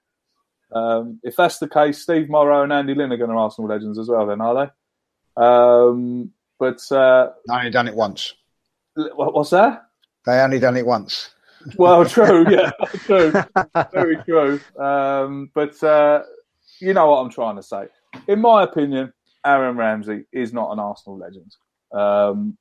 [0.73, 3.99] Um, if that's the case, Steve Morrow and Andy Linighan are going to Arsenal legends
[3.99, 4.71] as well, then, are
[5.35, 5.43] they?
[5.43, 8.33] Um, but uh, they only done it once.
[8.95, 9.85] What's that?
[10.25, 11.31] They only done it once.
[11.75, 12.71] Well, true, yeah,
[13.05, 13.33] true,
[13.91, 14.59] very true.
[14.77, 16.23] Um, but uh,
[16.79, 17.87] you know what I'm trying to say.
[18.27, 19.13] In my opinion,
[19.45, 21.55] Aaron Ramsey is not an Arsenal legend.
[21.91, 22.57] Um,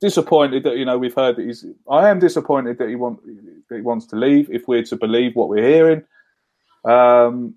[0.00, 1.64] disappointed that you know we've heard that he's.
[1.88, 3.20] I am disappointed that he want
[3.68, 4.50] that he wants to leave.
[4.50, 6.04] If we're to believe what we're hearing,
[6.84, 7.54] um,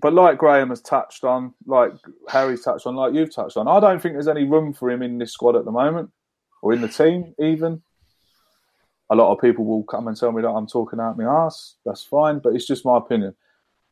[0.00, 1.92] but like Graham has touched on, like
[2.28, 5.02] Harry's touched on, like you've touched on, I don't think there's any room for him
[5.02, 6.10] in this squad at the moment
[6.62, 7.82] or in the team even.
[9.10, 11.76] A lot of people will come and tell me that I'm talking out my ass.
[11.84, 13.34] That's fine, but it's just my opinion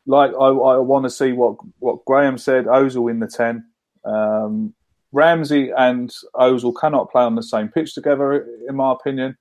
[0.06, 2.66] like I, I want to see what what Graham said.
[2.66, 3.64] Ozil in the ten.
[4.04, 4.74] Um,
[5.12, 9.36] Ramsey and Ozil cannot play on the same pitch together, in my opinion.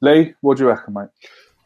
[0.00, 1.08] Lee, what do you reckon, mate?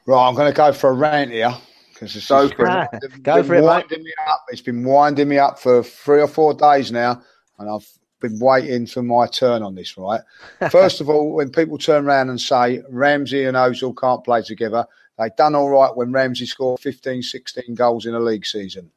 [0.07, 1.53] Right, I'm going to go for a rant here.
[1.93, 2.89] Because it's, Go it's for been it.
[2.93, 3.67] winding- Go been for it, mate.
[3.67, 4.45] winding me up.
[4.51, 7.23] It's been winding me up for three or four days now,
[7.59, 7.89] and I've
[8.21, 9.97] been waiting for my turn on this.
[9.97, 10.21] Right.
[10.71, 14.87] First of all, when people turn around and say Ramsey and Ozil can't play together,
[15.19, 18.91] they done all right when Ramsey scored 15, 16 goals in a league season,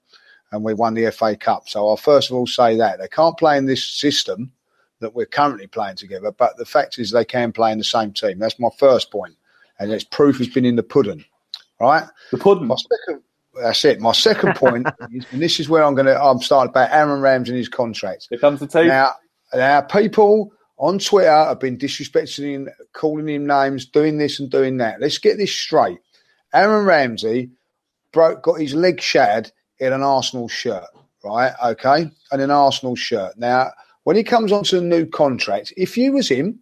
[0.52, 1.70] and we won the FA Cup.
[1.70, 4.52] So I'll first of all say that they can't play in this system
[5.00, 6.32] that we're currently playing together.
[6.32, 8.40] But the fact is, they can play in the same team.
[8.40, 9.36] That's my first point,
[9.80, 11.24] and its proof has been in the pudding.
[11.80, 12.04] Right.
[12.32, 12.68] The pudding.
[12.68, 13.24] My second,
[13.62, 14.02] that's it.
[14.02, 16.22] My second point, is, and this is where I'm going to.
[16.22, 18.28] I'm starting about Aaron Ramsey and his contract.
[18.30, 18.88] Here comes the team.
[18.88, 19.14] Now,
[19.54, 24.78] now, people on Twitter have been disrespecting him, calling him names, doing this and doing
[24.78, 25.00] that.
[25.00, 26.00] Let's get this straight.
[26.54, 27.52] Aaron Ramsey
[28.12, 30.88] broke, got his leg shattered in an Arsenal shirt,
[31.24, 31.54] right?
[31.64, 33.38] Okay, and an Arsenal shirt.
[33.38, 33.72] Now,
[34.04, 36.60] when he comes onto a new contract, if you was him,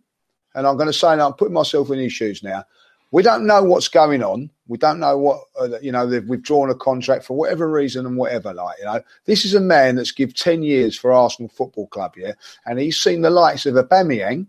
[0.56, 2.64] and I'm going to say, now I'm putting myself in his shoes now.
[3.12, 4.50] We don't know what's going on.
[4.68, 6.06] We don't know what uh, you know.
[6.06, 8.54] They've withdrawn a contract for whatever reason and whatever.
[8.54, 12.16] Like you know, this is a man that's give ten years for Arsenal Football Club,
[12.18, 12.34] yeah,
[12.66, 14.46] and he's seen the likes of Aubameyang,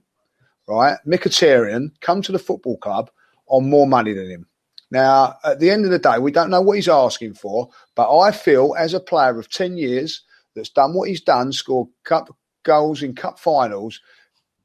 [0.66, 3.10] right, Mkhitaryan come to the football club
[3.46, 4.46] on more money than him.
[4.90, 8.16] Now, at the end of the day, we don't know what he's asking for, but
[8.16, 10.22] I feel as a player of ten years
[10.54, 14.00] that's done what he's done, scored cup goals in cup finals,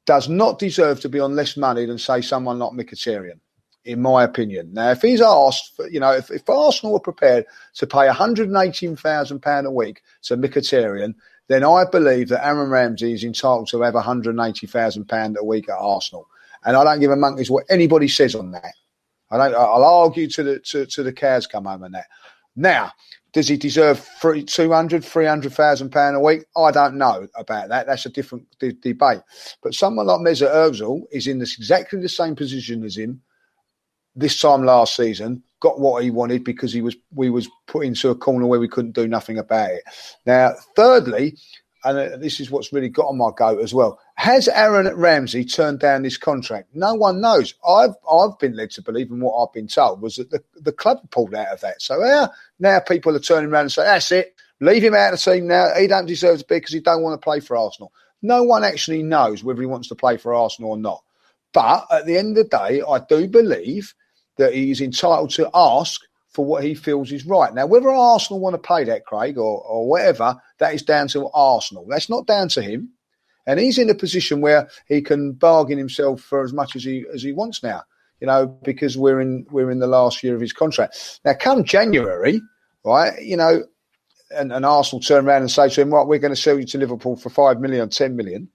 [0.06, 3.40] does not deserve to be on less money than say someone like Mkhitaryan
[3.84, 4.72] in my opinion.
[4.72, 9.64] Now, if he's asked, for, you know, if, if Arsenal were prepared to pay £118,000
[9.64, 11.14] a week to Mkhitaryan,
[11.48, 16.28] then I believe that Aaron Ramsey is entitled to have £180,000 a week at Arsenal.
[16.64, 18.74] And I don't give a monkey's what anybody says on that.
[19.34, 22.06] I don't, I'll argue to the, to, to the cows come home on that.
[22.56, 22.92] Now,
[23.32, 26.44] does he deserve three, 200, 300,000 pound a week?
[26.56, 27.86] I don't know about that.
[27.86, 29.22] That's a different de- debate.
[29.62, 33.20] But someone like Mesut Ozil is in this exactly the same position as him
[34.16, 38.10] this time last season, got what he wanted because he was we was put into
[38.10, 39.82] a corner where we couldn't do nothing about it.
[40.26, 41.36] Now, thirdly,
[41.84, 43.98] and uh, this is what's really got on my goat as well.
[44.16, 46.68] Has Aaron Ramsey turned down this contract?
[46.74, 47.54] No one knows.
[47.66, 50.72] I've I've been led to believe, and what I've been told was that the, the
[50.72, 51.82] club pulled out of that.
[51.82, 55.22] So now, now people are turning around and saying, "That's it, leave him out of
[55.22, 55.74] the team now.
[55.78, 58.64] He don't deserve to be because he don't want to play for Arsenal." No one
[58.64, 61.02] actually knows whether he wants to play for Arsenal or not.
[61.52, 63.94] But at the end of the day, I do believe
[64.38, 66.00] that he is entitled to ask
[66.30, 67.52] for what he feels is right.
[67.54, 71.28] Now, whether Arsenal want to pay that, Craig, or, or whatever, that is down to
[71.32, 71.86] Arsenal.
[71.88, 72.90] That's not down to him.
[73.46, 77.04] And he's in a position where he can bargain himself for as much as he
[77.12, 77.82] as he wants now.
[78.20, 81.20] You know, because we're in we're in the last year of his contract.
[81.24, 82.40] Now, come January,
[82.84, 83.20] right?
[83.20, 83.64] You know,
[84.30, 86.64] and, and Arsenal turn around and say to him, "Right, we're going to sell you
[86.66, 88.48] to Liverpool for five million, ten million,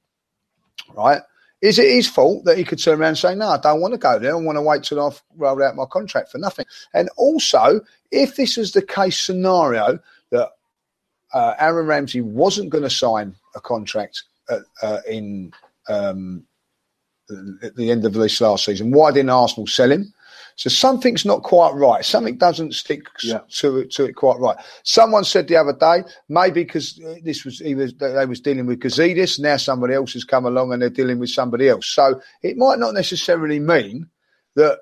[0.95, 1.21] right?"
[1.61, 3.93] Is it his fault that he could turn around and say, no, I don't want
[3.93, 4.31] to go there.
[4.31, 6.65] I want to wait till I've rolled out my contract for nothing?
[6.93, 9.99] And also, if this is the case scenario
[10.31, 10.49] that
[11.33, 14.23] uh, Aaron Ramsey wasn't going to sign a contract
[14.81, 15.51] uh, in
[15.87, 16.45] um,
[17.63, 20.13] at the end of this last season, why didn't Arsenal sell him?
[20.55, 22.03] So something's not quite right.
[22.03, 23.39] Something doesn't stick Yeah.
[23.59, 24.57] to it to it quite right.
[24.83, 28.79] Someone said the other day, maybe because this was he was they was dealing with
[28.79, 31.87] Gazidis, now somebody else has come along and they're dealing with somebody else.
[31.87, 34.09] So it might not necessarily mean
[34.55, 34.79] that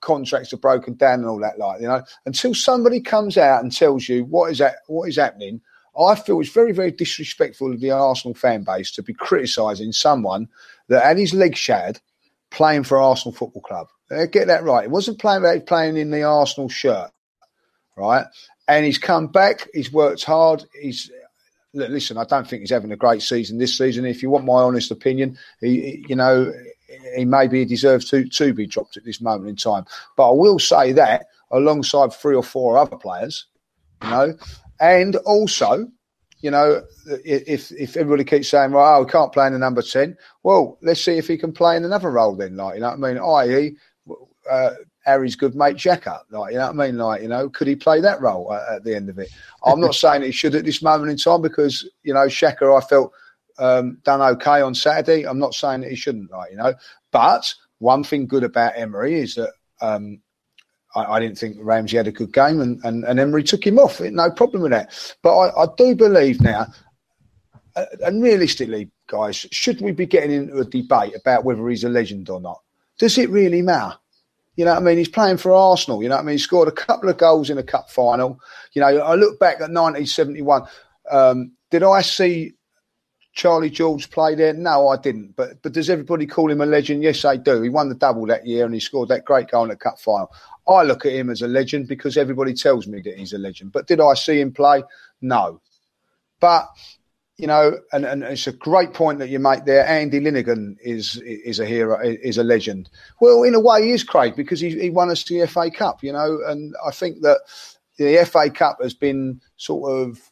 [0.00, 3.70] contracts are broken down and all that like you know until somebody comes out and
[3.70, 5.60] tells you what is that what is happening
[6.00, 10.48] i feel it's very very disrespectful of the arsenal fan base to be criticizing someone
[10.88, 12.00] that had his leg shattered
[12.50, 13.86] playing for arsenal football club.
[14.10, 14.82] Uh, get that right.
[14.82, 17.10] He wasn't playing playing in the arsenal shirt
[17.96, 18.26] right?
[18.68, 21.10] And he's come back he's worked hard he's
[21.72, 24.04] listen i don't think he's having a great season this season.
[24.04, 26.52] If you want my honest opinion he, he- you know
[27.16, 29.84] he maybe deserves to to be dropped at this moment in time.
[30.16, 33.46] But I will say that alongside three or four other players,
[34.02, 34.34] you know,
[34.80, 35.86] and also,
[36.40, 36.82] you know,
[37.24, 40.78] if if everybody keeps saying, "Well, oh, we can't play in the number ten," well,
[40.82, 42.56] let's see if he can play in another role then.
[42.56, 43.22] Like, you know what I mean?
[43.22, 43.76] I.e.,
[44.50, 44.70] uh,
[45.04, 46.20] Harry's good mate Xhaka.
[46.30, 46.98] Like, you know what I mean?
[46.98, 49.28] Like, you know, could he play that role at, at the end of it?
[49.64, 52.84] I'm not saying he should at this moment in time because you know Xhaka, I
[52.86, 53.12] felt
[53.58, 55.26] um, done okay on Saturday.
[55.26, 56.74] I'm not saying that he shouldn't, like you know.
[57.12, 60.20] But one thing good about Emery is that um,
[60.94, 63.78] I, I didn't think Ramsey had a good game, and, and, and Emery took him
[63.78, 64.00] off.
[64.00, 64.92] No problem with that.
[65.22, 66.66] But I, I do believe now,
[67.76, 71.88] uh, and realistically, guys, should we be getting into a debate about whether he's a
[71.88, 72.60] legend or not?
[72.98, 73.96] Does it really matter?
[74.56, 74.98] You know what I mean?
[74.98, 76.02] He's playing for Arsenal.
[76.02, 76.34] You know what I mean?
[76.34, 78.38] He scored a couple of goals in a cup final.
[78.72, 80.62] You know, I look back at 1971.
[81.10, 82.52] Um, did I see
[83.32, 84.52] Charlie George play there?
[84.52, 85.36] No, I didn't.
[85.36, 87.02] But but does everybody call him a legend?
[87.02, 87.62] Yes, they do.
[87.62, 89.98] He won the double that year and he scored that great goal in the cup
[89.98, 90.30] final.
[90.70, 93.72] I look at him as a legend because everybody tells me that he's a legend.
[93.72, 94.82] But did I see him play?
[95.20, 95.60] No.
[96.38, 96.68] But
[97.36, 99.86] you know, and, and it's a great point that you make there.
[99.86, 102.90] Andy Linighan is is a hero, is a legend.
[103.20, 106.02] Well, in a way, he is Craig because he, he won us the FA Cup,
[106.02, 107.38] you know, and I think that
[107.96, 110.30] the FA Cup has been sort of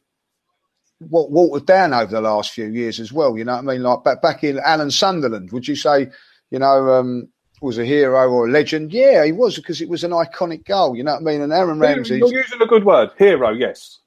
[0.99, 3.39] what watered down over the last few years as well.
[3.39, 3.83] You know what I mean?
[3.83, 6.11] Like back back in Alan Sunderland, would you say,
[6.51, 7.29] you know, um,
[7.61, 8.93] was a hero or a legend?
[8.93, 10.97] Yeah, he was because it was an iconic goal.
[10.97, 11.43] You know what I mean?
[11.43, 12.19] And Aaron Ramsey.
[12.19, 13.51] You're using a good word, hero.
[13.51, 14.01] Yes.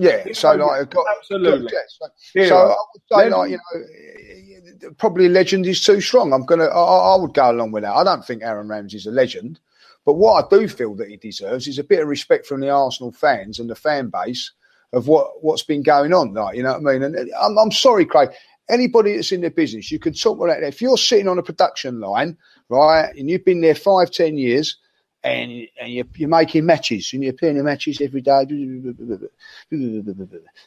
[0.00, 1.70] Yeah, so like, got, absolutely.
[1.70, 2.10] Got,
[2.48, 6.32] so, I would say, like, you know, probably legend is too strong.
[6.32, 7.92] I'm gonna, I, I, would go along with that.
[7.92, 9.60] I don't think Aaron Ramsey's a legend,
[10.06, 12.70] but what I do feel that he deserves is a bit of respect from the
[12.70, 14.52] Arsenal fans and the fan base
[14.94, 16.32] of what what's been going on.
[16.32, 17.02] Like, you know what I mean?
[17.02, 18.30] And I'm, I'm sorry, Craig.
[18.68, 20.62] Anybody that's in the business, you can talk about that.
[20.62, 22.36] If you're sitting on a production line,
[22.68, 24.76] right, and you've been there five, ten years
[25.22, 28.96] and and you're, you're making matches and you're playing matches every day, and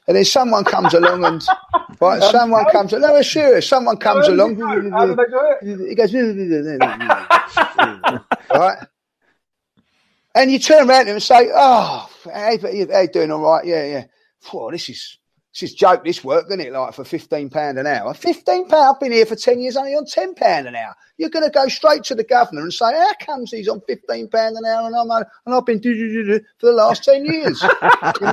[0.08, 1.44] then someone comes along and
[2.00, 2.94] right, someone comes.
[2.94, 3.68] No, it's serious.
[3.68, 4.60] Someone comes along.
[4.60, 5.90] How do they do it?
[5.90, 6.14] He goes
[8.54, 8.88] right,
[10.36, 13.32] and you turn around to him and say, "Oh, hey, how you doing?
[13.32, 13.66] All right?
[13.66, 14.06] Yeah, yeah.
[14.52, 15.18] Whoa, this is
[15.54, 16.04] this is joke.
[16.04, 16.74] This work, isn't it?
[16.74, 18.16] Like for fifteen pound an hour.
[18.16, 18.96] Fifteen pound.
[18.96, 20.96] I've been here for ten years, only on ten pound an hour.
[21.18, 24.28] You're going to go straight to the governor and say, "How comes he's on fifteen
[24.30, 27.62] pound an hour and I'm on, and I've been for the last ten years?"
[28.20, 28.28] you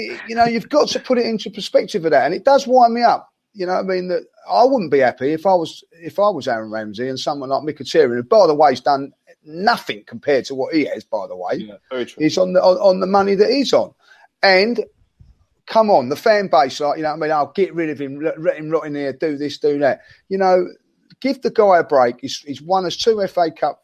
[0.00, 2.66] know, you know, you've got to put it into perspective of that, and it does
[2.66, 3.30] wind me up.
[3.52, 6.48] You know, I mean that I wouldn't be happy if I was if I was
[6.48, 9.12] Aaron Ramsey and someone like Mkhitaryan, who by the way has done
[9.44, 11.04] nothing compared to what he has.
[11.04, 11.56] By the way,
[11.90, 13.92] yeah, he's on the on, on the money that he's on,
[14.42, 14.82] and
[15.68, 17.30] come on, the fan base, like, you know what I mean?
[17.30, 20.00] I'll get rid of him, let him rot in here, do this, do that.
[20.28, 20.66] You know,
[21.20, 22.16] give the guy a break.
[22.20, 23.82] He's, he's won us two FA Cup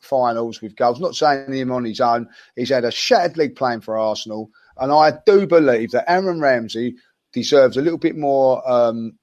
[0.00, 2.28] finals with goals, not saying him on his own.
[2.56, 4.50] He's had a shattered league playing for Arsenal.
[4.78, 6.96] And I do believe that Aaron Ramsey
[7.32, 9.18] deserves a little bit more um,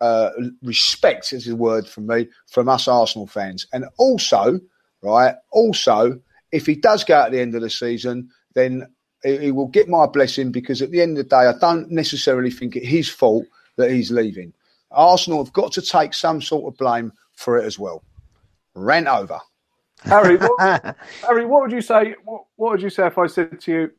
[0.00, 0.30] uh,
[0.62, 3.66] respect, is a word from me, from us Arsenal fans.
[3.72, 4.60] And also,
[5.02, 6.20] right, also,
[6.52, 8.86] if he does go at the end of the season, then
[9.22, 12.50] he will get my blessing because at the end of the day, I don't necessarily
[12.50, 13.46] think it's his fault
[13.76, 14.52] that he's leaving.
[14.90, 18.02] Arsenal have got to take some sort of blame for it as well.
[18.74, 19.38] Rent over.
[20.02, 20.60] Harry, what,
[21.26, 22.14] Harry, what would you say?
[22.24, 23.90] What, what, would you say if I said to you,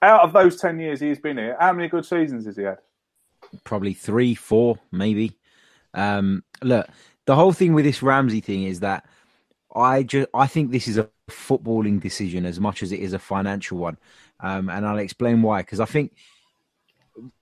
[0.00, 2.78] out of those ten years he's been here, how many good seasons has he had?
[3.64, 5.38] Probably three, four, maybe.
[5.94, 6.88] Um, look,
[7.26, 9.04] the whole thing with this Ramsey thing is that
[9.74, 13.18] I just I think this is a footballing decision as much as it is a
[13.18, 13.98] financial one,
[14.40, 15.62] um, and I'll explain why.
[15.62, 16.14] Because I think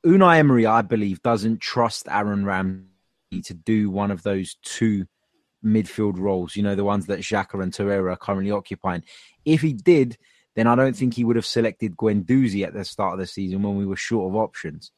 [0.04, 2.86] Unai Emery, I believe, doesn't trust Aaron Ramsey
[3.44, 5.06] to do one of those two
[5.64, 6.56] midfield roles.
[6.56, 9.04] You know, the ones that Xhaka and Torreira are currently occupying.
[9.44, 10.16] If he did,
[10.56, 13.62] then I don't think he would have selected Guendouzi at the start of the season
[13.62, 14.90] when we were short of options.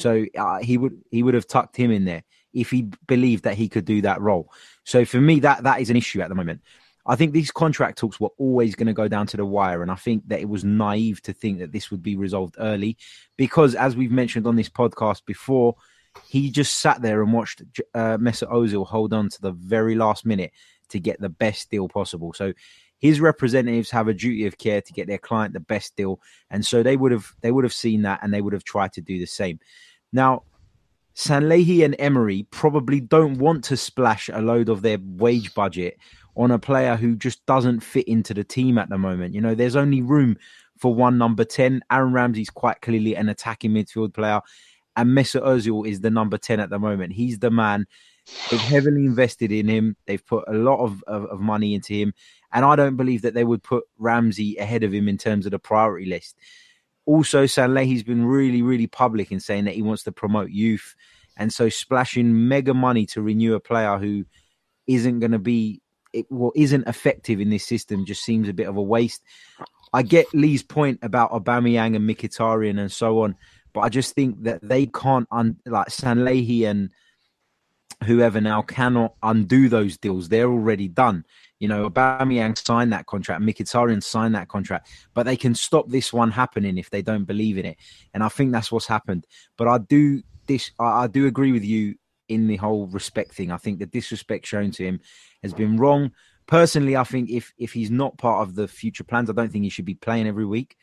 [0.00, 3.54] So uh, he would he would have tucked him in there if he believed that
[3.54, 4.50] he could do that role.
[4.84, 6.62] So for me, that that is an issue at the moment.
[7.06, 9.90] I think these contract talks were always going to go down to the wire, and
[9.90, 12.96] I think that it was naive to think that this would be resolved early,
[13.36, 15.76] because as we've mentioned on this podcast before,
[16.26, 17.62] he just sat there and watched
[17.94, 20.50] uh, Mesut Ozil hold on to the very last minute
[20.88, 22.32] to get the best deal possible.
[22.32, 22.52] So
[22.98, 26.64] his representatives have a duty of care to get their client the best deal, and
[26.64, 29.00] so they would have they would have seen that and they would have tried to
[29.00, 29.60] do the same.
[30.12, 30.42] Now,
[31.14, 35.98] Sanllehi and Emery probably don't want to splash a load of their wage budget
[36.36, 39.34] on a player who just doesn't fit into the team at the moment.
[39.34, 40.36] You know, there's only room
[40.78, 41.82] for one number 10.
[41.90, 44.40] Aaron Ramsey's quite clearly an attacking midfield player,
[44.96, 47.12] and Mesut Ozil is the number 10 at the moment.
[47.12, 47.86] He's the man.
[48.50, 49.96] They've heavily invested in him.
[50.06, 52.12] They've put a lot of, of, of money into him.
[52.52, 55.52] And I don't believe that they would put Ramsey ahead of him in terms of
[55.52, 56.36] the priority list.
[57.04, 60.94] Also, Sanllehi's been really, really public in saying that he wants to promote youth.
[61.36, 64.24] And so splashing mega money to renew a player who
[64.86, 65.82] isn't going to be,
[66.16, 69.22] it, well, isn't effective in this system just seems a bit of a waste.
[69.92, 73.36] I get Lee's point about Aubameyang and Mkhitaryan and so on,
[73.72, 76.90] but I just think that they can't, un, like Sanllehi and
[78.04, 80.28] whoever now cannot undo those deals.
[80.28, 81.24] They're already done.
[81.60, 86.12] You know, Aubameyang signed that contract, Mkhitaryan signed that contract, but they can stop this
[86.12, 87.76] one happening if they don't believe in it.
[88.12, 89.26] And I think that's what's happened.
[89.56, 91.96] But I do this, I, I do agree with you
[92.28, 93.50] in the whole respect thing.
[93.50, 95.00] I think the disrespect shown to him
[95.42, 96.12] has been wrong.
[96.46, 99.64] Personally, I think if if he's not part of the future plans, I don't think
[99.64, 100.76] he should be playing every week.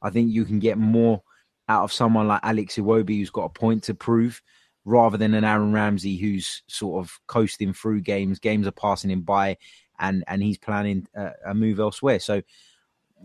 [0.00, 1.22] I think you can get more
[1.68, 4.40] out of someone like Alex Iwobi, who's got a point to prove,
[4.84, 8.38] rather than an Aaron Ramsey who's sort of coasting through games.
[8.38, 9.56] Games are passing him by,
[9.98, 12.20] and and he's planning a, a move elsewhere.
[12.20, 12.42] So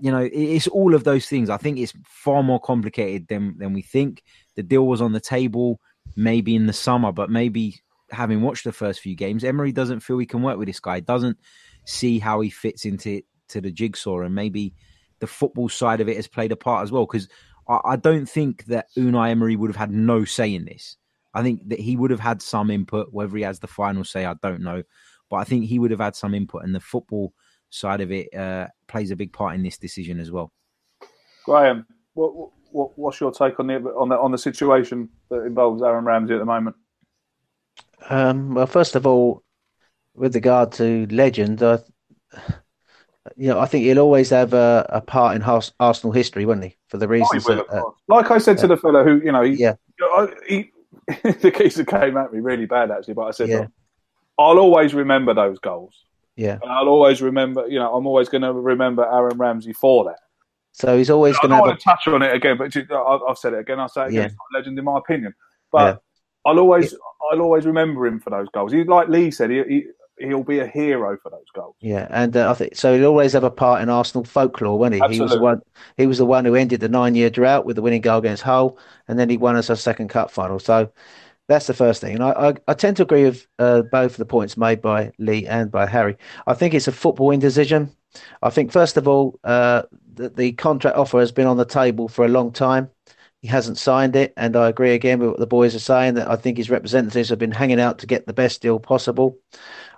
[0.01, 1.49] you know, it's all of those things.
[1.49, 4.23] I think it's far more complicated than than we think.
[4.55, 5.79] The deal was on the table
[6.15, 10.17] maybe in the summer, but maybe having watched the first few games, Emery doesn't feel
[10.17, 10.99] he can work with this guy.
[10.99, 11.37] Doesn't
[11.85, 14.73] see how he fits into to the jigsaw, and maybe
[15.19, 17.05] the football side of it has played a part as well.
[17.05, 17.27] Because
[17.67, 20.97] I, I don't think that Unai Emery would have had no say in this.
[21.33, 23.09] I think that he would have had some input.
[23.11, 24.83] Whether he has the final say, I don't know,
[25.29, 27.33] but I think he would have had some input, and the football
[27.69, 30.51] side of it uh, plays a big part in this decision as well.
[31.45, 35.81] Graham, what, what, what's your take on the on the on the situation that involves
[35.81, 36.75] Aaron Ramsey at the moment?
[38.09, 39.43] Um, well, first of all,
[40.13, 41.77] with regard to legend, uh,
[43.37, 45.43] you know, I think he'll always have a, a part in
[45.79, 46.75] Arsenal history, won't he?
[46.89, 49.43] For the reasons, will, that, uh, like I said to the fellow who, you know,
[49.43, 49.75] he, yeah,
[50.47, 50.71] he,
[51.07, 53.67] the geezer came at me really bad actually, but I said, yeah.
[54.37, 56.05] I'll always remember those goals.
[56.35, 56.57] Yeah.
[56.61, 60.19] And I'll always remember, you know, I'm always going to remember Aaron Ramsey for that.
[60.73, 61.55] So he's always going to.
[61.55, 63.79] I want to touch on it again, but I've said it again.
[63.79, 64.19] I'll say it again.
[64.19, 64.25] Yeah.
[64.25, 65.33] It's not a legend in my opinion,
[65.71, 66.51] but yeah.
[66.51, 66.93] I'll always,
[67.31, 68.71] I'll always remember him for those goals.
[68.71, 69.85] He, like Lee said, he, he
[70.19, 71.75] he'll be a hero for those goals.
[71.79, 72.95] Yeah, and uh, I think so.
[72.95, 75.01] He'll always have a part in Arsenal folklore, won't he?
[75.01, 75.17] Absolutely.
[75.17, 75.61] He was the one.
[75.97, 78.77] He was the one who ended the nine-year drought with the winning goal against Hull,
[79.07, 80.59] and then he won us our second cup final.
[80.59, 80.91] So
[81.53, 82.15] that's the first thing.
[82.15, 85.45] And I, I, I tend to agree with uh, both the points made by Lee
[85.45, 86.17] and by Harry.
[86.47, 87.95] I think it's a footballing decision.
[88.41, 89.83] I think, first of all, uh,
[90.13, 92.89] the, the contract offer has been on the table for a long time.
[93.41, 94.33] He hasn't signed it.
[94.35, 97.29] And I agree again with what the boys are saying that I think his representatives
[97.29, 99.37] have been hanging out to get the best deal possible.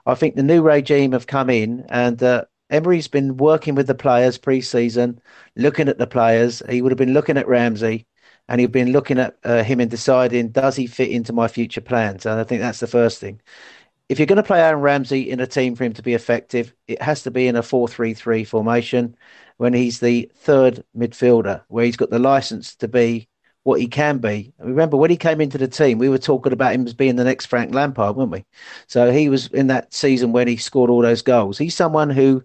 [0.05, 3.95] I think the new regime have come in and uh, Emery's been working with the
[3.95, 5.19] players pre season,
[5.55, 6.61] looking at the players.
[6.69, 8.07] He would have been looking at Ramsey
[8.47, 11.81] and he'd been looking at uh, him and deciding does he fit into my future
[11.81, 12.25] plans.
[12.25, 13.41] And I think that's the first thing.
[14.07, 16.73] If you're going to play Aaron Ramsey in a team for him to be effective,
[16.87, 19.15] it has to be in a 4 3 3 formation
[19.57, 23.27] when he's the third midfielder, where he's got the license to be
[23.63, 24.53] what he can be.
[24.59, 27.23] Remember, when he came into the team, we were talking about him as being the
[27.23, 28.45] next Frank Lampard, weren't we?
[28.85, 31.57] So he was in that season when he scored all those goals.
[31.57, 32.43] He's someone who,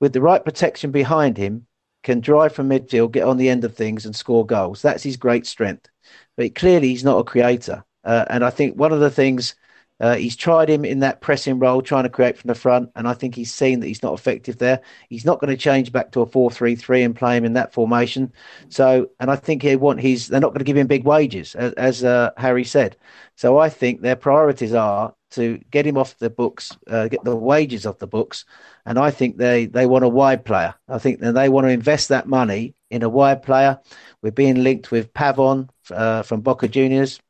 [0.00, 1.66] with the right protection behind him,
[2.02, 4.82] can drive from midfield, get on the end of things, and score goals.
[4.82, 5.88] That's his great strength.
[6.36, 7.84] But clearly, he's not a creator.
[8.04, 9.54] Uh, and I think one of the things
[10.00, 13.06] uh, he's tried him in that pressing role, trying to create from the front, and
[13.06, 14.80] I think he's seen that he's not effective there.
[15.08, 18.32] He's not going to change back to a four-three-three and play him in that formation.
[18.68, 20.26] So, and I think he want his.
[20.26, 22.96] They're not going to give him big wages, as, as uh, Harry said.
[23.36, 27.36] So, I think their priorities are to get him off the books, uh, get the
[27.36, 28.44] wages off the books,
[28.86, 30.74] and I think they they want a wide player.
[30.88, 33.80] I think that they want to invest that money in a wide player.
[34.22, 37.20] We're being linked with Pavon uh, from Boca Juniors.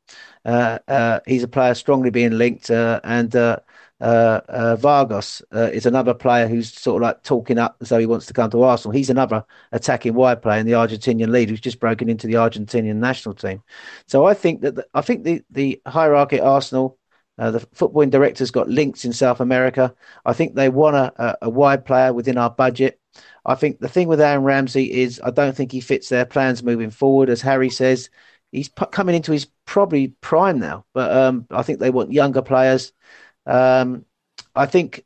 [0.44, 3.56] Uh, uh, he's a player strongly being linked, uh, and uh,
[4.00, 8.32] Vargas is another player who's sort of like talking up as though he wants to
[8.32, 8.92] come to Arsenal.
[8.92, 12.96] He's another attacking wide player in the Argentinian lead who's just broken into the Argentinian
[12.96, 13.62] national team.
[14.08, 16.98] So I think that the, I think the the hierarchy at Arsenal
[17.38, 19.94] uh, the footballing director's got links in South America.
[20.24, 23.00] I think they want a, a, wide player within our budget.
[23.46, 26.62] I think the thing with Aaron Ramsey is I don't think he fits their plans
[26.62, 27.30] moving forward.
[27.30, 28.10] As Harry says,
[28.52, 32.42] he's p- coming into his probably prime now, but um, I think they want younger
[32.42, 32.92] players.
[33.46, 34.04] Um,
[34.54, 35.04] I think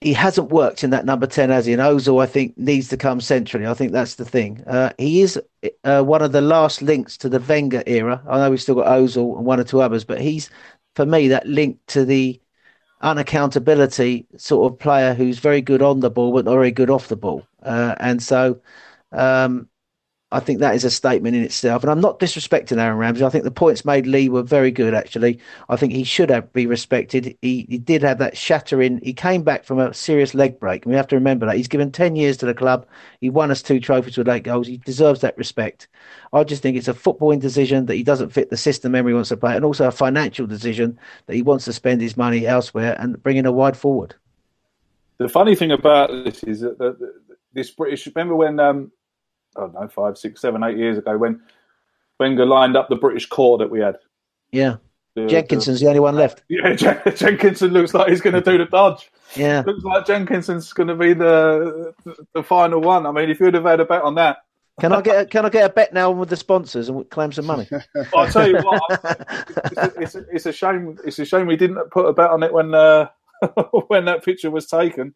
[0.00, 1.66] he hasn't worked in that number 10 as?
[1.66, 3.66] And Ozil, I think, needs to come centrally.
[3.66, 4.62] I think that's the thing.
[4.66, 5.40] Uh, he is
[5.84, 8.22] uh, one of the last links to the Wenger era.
[8.28, 10.50] I know we've still got Ozil and one or two others, but he's,
[10.94, 12.40] for me, that link to the
[13.02, 17.08] unaccountability sort of player who's very good on the ball, but not very good off
[17.08, 17.46] the ball.
[17.62, 18.60] Uh, and so
[19.12, 19.68] um,
[20.32, 21.84] I think that is a statement in itself.
[21.84, 23.24] And I'm not disrespecting Aaron Ramsey.
[23.24, 25.38] I think the points made Lee were very good, actually.
[25.68, 27.38] I think he should have be respected.
[27.42, 29.00] He, he did have that shattering.
[29.04, 30.84] He came back from a serious leg break.
[30.84, 31.56] We have to remember that.
[31.56, 32.86] He's given 10 years to the club.
[33.20, 34.66] He won us two trophies with eight goals.
[34.66, 35.86] He deserves that respect.
[36.32, 39.28] I just think it's a footballing decision that he doesn't fit the system Emery wants
[39.28, 42.96] to play, and also a financial decision that he wants to spend his money elsewhere
[42.98, 44.16] and bring in a wide forward.
[45.18, 47.12] The funny thing about this is that
[47.52, 48.06] this British.
[48.06, 48.92] Remember when um,
[49.56, 51.40] I don't know, five, six, seven, eight years ago when
[52.18, 53.96] Wenger lined up the British core that we had.
[54.52, 54.76] Yeah.
[55.14, 56.42] The, Jenkinson's the, the, only one left.
[56.48, 59.10] Yeah, Jenkinson looks like he's going to do the dodge.
[59.34, 59.62] Yeah.
[59.66, 61.94] Looks like Jenkinson's going to be the,
[62.34, 63.06] the, final one.
[63.06, 64.38] I mean, if you'd have had a bet on that.
[64.78, 67.32] Can I get a, can I get a bet now with the sponsors and claim
[67.32, 67.66] some money?
[68.14, 70.98] I'll tell you what, it's a, it's, a, it's a, shame.
[71.02, 73.08] It's a shame we didn't put a bet on it when uh,
[73.88, 75.14] when that picture was taken.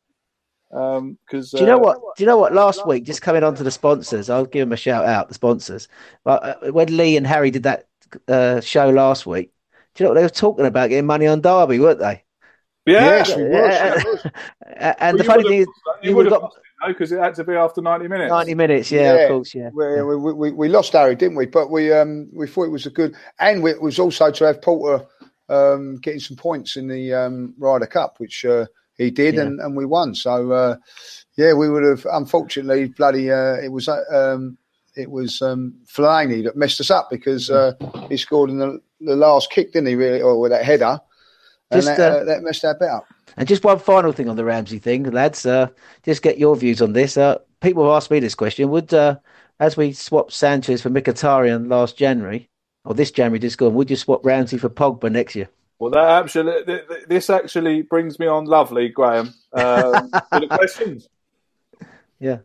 [0.72, 2.16] Um, because do you know uh, what?
[2.16, 2.52] Do you know what?
[2.52, 5.28] Last week, just coming on to the sponsors, I'll give them a shout out.
[5.28, 5.88] The sponsors,
[6.24, 7.88] but uh, when Lee and Harry did that
[8.28, 9.52] uh, show last week,
[9.94, 10.90] do you know what they were talking about?
[10.90, 12.24] Getting money on Derby, weren't they?
[12.86, 13.52] Yeah, Yes, we was.
[13.52, 13.94] Yeah.
[13.96, 14.26] we was.
[15.00, 15.66] and the funny thing is,
[16.02, 18.08] you you would would have got lost it because it had to be after ninety
[18.08, 18.30] minutes.
[18.30, 18.92] 90 minutes.
[18.92, 19.20] Yeah, Yeah.
[19.22, 19.54] of course.
[19.54, 19.70] Yeah.
[19.74, 21.46] We, we, we, we lost Harry, didn't we?
[21.46, 24.44] But we um, we thought it was a good, and we, it was also to
[24.44, 25.04] have Poulter
[25.48, 28.66] um, getting some points in the um, Ryder Cup, which uh,
[29.00, 29.42] he did, Yeah.
[29.42, 30.14] and, and we won.
[30.14, 30.76] So uh,
[31.36, 32.06] yeah, we would have.
[32.12, 34.58] Unfortunately, bloody, uh, it was uh, um,
[34.94, 37.72] it was um, Fellaini that messed us up because uh,
[38.08, 39.94] he scored in the, the last kick, didn't he?
[39.94, 41.00] Really, or with that header,
[41.70, 43.06] and Just, that, uh, uh, that messed our bet up.
[43.36, 45.46] And just one final thing on the Ramsey thing, lads.
[45.46, 45.68] Uh,
[46.02, 47.16] just get your views on this.
[47.16, 49.16] Uh, people have asked me this question: Would, uh,
[49.60, 52.50] as we swapped Sanchez for Mkhitaryan last January,
[52.84, 55.48] or this January just gone, would you swap Ramsey for Pogba next year?
[55.80, 59.34] Well, that actually, th- th- this actually brings me on lovely, Graham.
[59.52, 61.08] Um, for the questions.
[62.20, 62.38] Yeah.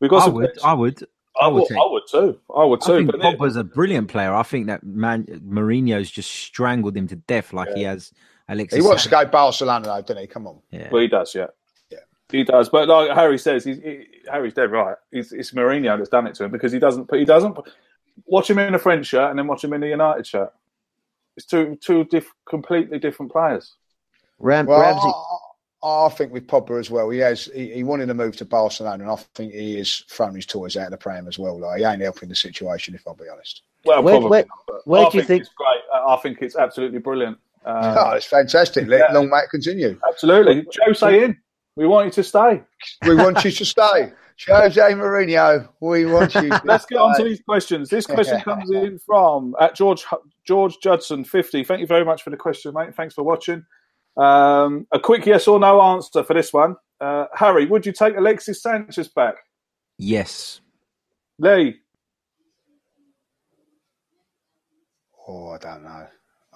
[0.00, 0.64] We've got I some would, questions.
[0.64, 1.02] I would,
[1.40, 2.40] I I would would, I would too.
[2.54, 2.84] I would too.
[2.84, 2.98] I too.
[2.98, 4.34] think But then- Pogba's a brilliant player.
[4.34, 8.12] I think that man Mourinho's just strangled him to death like he has
[8.48, 8.76] Alexis.
[8.78, 9.26] He wants to Sanchez.
[9.26, 10.26] go Barcelona, though, doesn't he?
[10.26, 10.58] Come on.
[10.70, 10.88] Yeah.
[10.90, 11.46] well, he does, yeah.
[11.90, 11.98] Yeah.
[12.32, 14.96] He does, but like Harry says, he's, he, Harry's dead right.
[15.12, 17.06] He's, it's Mourinho that's done it to him because he doesn't.
[17.06, 17.56] But He doesn't
[18.26, 20.52] watch him in a French shirt and then watch him in a United shirt.
[21.40, 23.72] It's two two diff, completely different players.
[24.38, 25.08] Ram- Well, Ramsey.
[25.82, 28.44] I, I think with Pogba as well, he has he, he wanted to move to
[28.44, 31.58] Barcelona, and I think he is throwing his toys out of the pram as well.
[31.58, 33.62] Like he ain't helping the situation, if I'll be honest.
[33.86, 34.30] Well, Where- probably.
[34.30, 35.80] where- not, where I do you think- it's great?
[35.94, 37.38] I I think it's absolutely brilliant.
[37.64, 38.86] Uh, oh, it's fantastic.
[38.88, 39.14] Let yeah.
[39.14, 39.98] long may it continue.
[40.08, 41.38] absolutely, Joe, say in.
[41.76, 42.62] We want you to stay.
[43.06, 44.12] We want you to stay,
[44.46, 45.68] Jose Mourinho.
[45.80, 46.48] We want you.
[46.50, 47.88] To Let's get on to these questions.
[47.88, 50.04] This question comes in from at George
[50.46, 51.64] George Judson fifty.
[51.64, 52.94] Thank you very much for the question, mate.
[52.94, 53.64] Thanks for watching.
[54.16, 56.76] Um, a quick yes or no answer for this one.
[57.00, 59.36] Uh, Harry, would you take Alexis Sanchez back?
[59.98, 60.60] Yes.
[61.38, 61.80] Lee,
[65.30, 66.06] Oh, I don't know.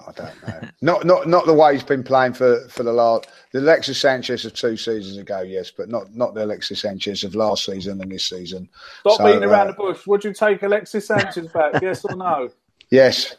[0.07, 0.69] I don't know.
[0.83, 4.45] not not not the way he's been playing for for the last the Alexis Sanchez
[4.45, 8.11] of two seasons ago, yes, but not not the Alexis Sanchez of last season and
[8.11, 8.69] this season.
[9.01, 10.07] stop So, beating around uh, the bush.
[10.07, 11.75] Would you take Alexis Sanchez back?
[11.83, 12.51] yes or no?
[12.91, 13.37] Yes,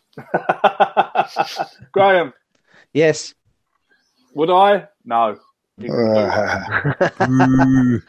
[1.91, 2.33] Graham,
[2.93, 3.33] yes.
[4.33, 4.87] would I?
[5.05, 5.37] No.
[5.77, 8.03] He, can do Uh, it.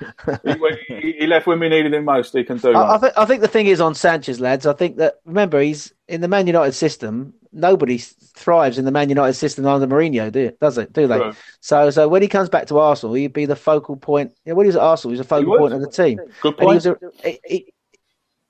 [0.89, 2.33] he, he- he left when we needed him most.
[2.33, 3.01] He can do I, I, that.
[3.01, 4.67] think, I think the thing is on Sanchez, lads.
[4.67, 7.35] I think that remember he's in the Man United system.
[7.53, 10.93] Nobody thrives in the Man United system under Mourinho, do does it?
[10.93, 11.17] Do they?
[11.19, 11.33] True.
[11.61, 14.33] So, so when he comes back to Arsenal, he'd be the focal point.
[14.45, 15.59] Yeah, when he was at Arsenal, he was a focal would.
[15.61, 16.19] point of the team.
[16.43, 16.75] Good And he point.
[16.75, 17.73] was a, he, he-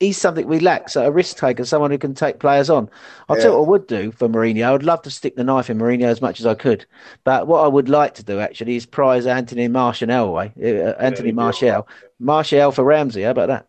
[0.00, 0.88] he's something we lack.
[0.88, 2.90] So a risk taker, someone who can take players on.
[3.28, 4.74] I'll tell you what I would do for Mourinho.
[4.74, 6.86] I'd love to stick the knife in Mourinho as much as I could.
[7.24, 10.52] But what I would like to do actually is prize Anthony Martial away.
[10.60, 11.88] Uh, Anthony you'd be Martial.
[12.18, 13.22] Martial for Ramsey.
[13.22, 13.68] How about that?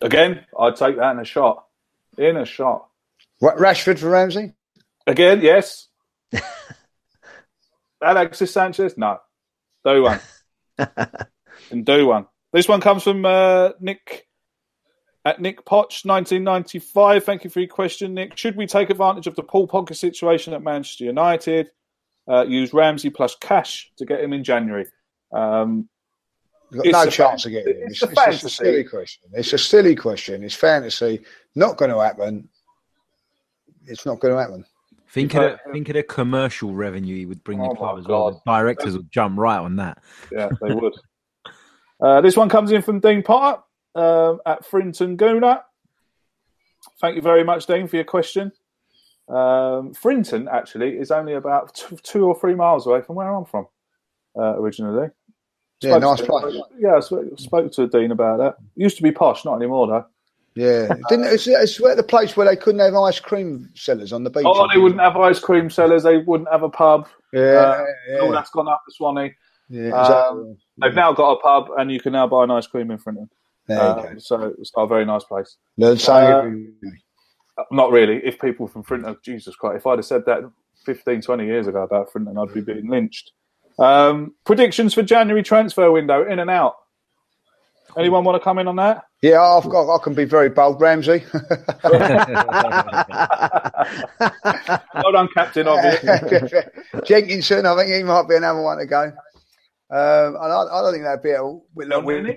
[0.00, 1.66] Again, I'd take that in a shot.
[2.18, 2.88] In a shot.
[3.38, 4.52] what, Rashford for Ramsey?
[5.06, 5.88] Again, yes.
[8.02, 9.18] Alexis Sanchez, no.
[9.84, 10.20] Do one.
[11.70, 12.26] and do one.
[12.52, 14.26] This one comes from uh, Nick
[15.24, 17.24] at Nick Potch, 1995.
[17.24, 18.36] Thank you for your question, Nick.
[18.36, 21.70] Should we take advantage of the Paul Pogba situation at Manchester United?
[22.28, 24.86] Uh, use Ramsey plus cash to get him in January.
[25.32, 25.88] Um,
[26.72, 27.88] got no chance fan- of getting him.
[27.88, 28.64] it's It's, a it's just a fantasy.
[28.64, 29.30] silly question.
[29.32, 30.44] It's a silly question.
[30.44, 31.24] It's fantasy.
[31.54, 32.48] Not going to happen.
[33.86, 34.64] It's not going to happen.
[35.10, 38.06] Think of, the, think of the commercial revenue he would bring Oh the club as
[38.06, 38.30] well.
[38.30, 39.98] The directors would jump right on that.
[40.30, 40.94] Yeah, they would.
[42.00, 43.60] uh, this one comes in from Dean Potter
[43.94, 45.62] um, at Frinton Gooner.
[47.00, 48.52] Thank you very much, Dean, for your question.
[49.28, 53.44] Um, Frinton actually is only about t- two or three miles away from where I'm
[53.44, 53.66] from
[54.36, 55.08] uh, originally.
[55.80, 56.56] Yeah, nice to- place.
[56.78, 58.56] Yeah, I sp- spoke to Dean about that.
[58.76, 60.06] It Used to be posh, not anymore though.
[60.54, 64.22] Yeah, didn't it's, it's where the place where they couldn't have ice cream sellers on
[64.24, 64.44] the beach.
[64.46, 66.02] Oh, they wouldn't have ice cream sellers.
[66.02, 67.08] They wouldn't have a pub.
[67.32, 69.34] Yeah, uh, yeah, All that's gone up to Swanee.
[69.70, 70.56] yeah, um, exactly.
[70.78, 73.24] They've now got a pub, and you can now buy an ice cream in Frinton.
[73.24, 74.18] There you Uh, go.
[74.18, 75.56] so it's a very nice place.
[75.76, 76.74] Learn something.
[77.70, 78.16] Not really.
[78.24, 80.50] If people from Frinton, Jesus Christ, if I'd have said that
[80.84, 83.32] 15, 20 years ago about Frinton, I'd be being lynched.
[83.78, 86.76] Um, predictions for January transfer window, in and out.
[87.96, 89.04] Anyone want to come in on that?
[89.20, 89.94] yeah, I've got.
[89.94, 91.24] I can be very bold, Ramsey.
[94.94, 96.60] Well done, Captain, obviously.
[97.04, 99.04] Jenkinson, I think he might be another one to go.
[99.90, 101.42] Um, and I, I don't think that'd be a.
[101.42, 102.34] Look, we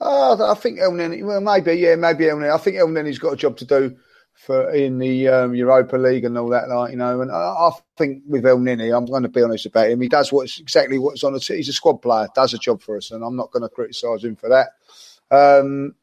[0.00, 2.52] Oh, I think Elneny, well, maybe, yeah, maybe Elneny.
[2.52, 3.96] I think Elneny's got a job to do
[4.34, 7.20] for in the um, Europa League and all that, like you know.
[7.20, 10.00] And I, I think with Elneny, I'm going to be honest about him.
[10.00, 11.40] He does what's exactly what's on the.
[11.40, 13.68] T- he's a squad player, does a job for us, and I'm not going to
[13.68, 14.68] criticise him for that.
[15.30, 15.94] Um,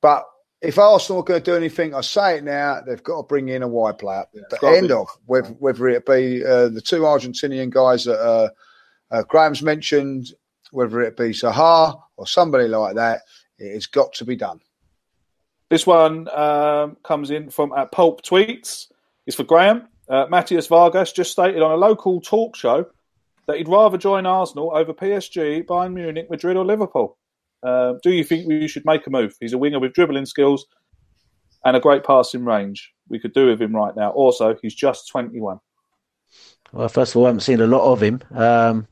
[0.00, 0.24] but
[0.60, 3.48] if Arsenal are going to do anything, I say it now, they've got to bring
[3.48, 4.24] in a wide player.
[4.32, 4.94] Yeah, the end be.
[4.94, 8.48] of whether, whether it be uh, the two Argentinian guys that uh,
[9.10, 10.32] uh, Graham's mentioned,
[10.72, 13.22] whether it be Zaha or somebody like that,
[13.58, 14.60] it has got to be done.
[15.70, 18.90] This one um, comes in from at Pulp Tweets.
[19.26, 19.88] It's for Graham.
[20.08, 22.86] Uh, Matías Vargas just stated on a local talk show
[23.46, 27.18] that he'd rather join Arsenal over PSG, Bayern Munich, Madrid, or Liverpool.
[27.62, 29.34] Uh, do you think we should make a move?
[29.40, 30.66] He's a winger with dribbling skills
[31.64, 32.92] and a great passing range.
[33.08, 34.10] We could do with him right now.
[34.10, 35.58] Also, he's just 21.
[36.72, 38.22] Well, first of all, I haven't seen a lot of him.
[38.30, 38.86] Um,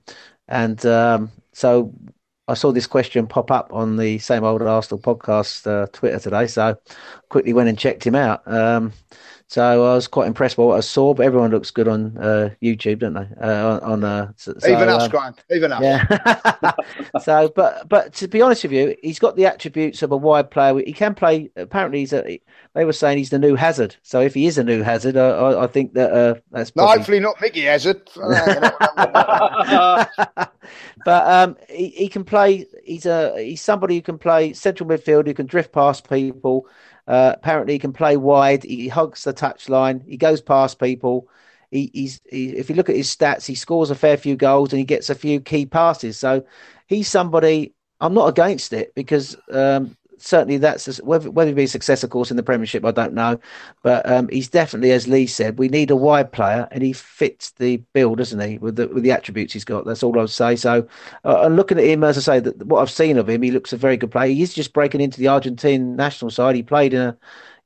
[0.49, 1.91] and um, so
[2.49, 6.47] I saw this question pop up on the same old Arsenal podcast uh, Twitter today.
[6.49, 6.77] So
[7.31, 8.47] quickly went and checked him out.
[8.47, 8.93] Um,
[9.49, 12.51] so I was quite impressed by what I saw, but everyone looks good on uh,
[12.61, 13.29] YouTube, don't they?
[13.41, 15.35] Uh, on, uh, so, Even us, um, Graham.
[15.53, 15.83] Even us.
[15.83, 16.73] yeah.
[17.23, 20.51] so, but but to be honest with you, he's got the attributes of a wide
[20.51, 20.83] player.
[20.85, 21.49] He can play.
[21.55, 22.41] Apparently, he's a.
[22.75, 23.95] They were saying he's the new Hazard.
[24.03, 26.89] So if he is a new Hazard, I, I, I think that uh, that's No,
[26.89, 28.03] hopefully not Mickey Hazard.
[31.05, 32.67] but um, he, he can play.
[32.85, 35.29] He's a he's somebody who can play central midfield.
[35.29, 36.67] Who can drift past people.
[37.07, 38.65] Uh, apparently, he can play wide.
[38.65, 40.07] He hugs the touchline.
[40.07, 41.29] He goes past people.
[41.71, 44.73] He, he's he, if you look at his stats, he scores a fair few goals
[44.73, 46.19] and he gets a few key passes.
[46.19, 46.45] So
[46.87, 47.75] he's somebody.
[48.01, 52.11] I'm not against it because um, certainly that's whether whether he be a success, of
[52.11, 53.39] course, in the Premiership, I don't know.
[53.83, 57.51] But um, he's definitely, as Lee said, we need a wide player, and he fits
[57.53, 59.85] the bill, doesn't he, with the with the attributes he's got.
[59.85, 60.57] That's all I would say.
[60.57, 60.87] So,
[61.25, 63.51] uh, and looking at him, as I say, that what I've seen of him, he
[63.51, 64.33] looks a very good player.
[64.33, 66.57] He's just breaking into the Argentine national side.
[66.57, 67.17] He played in a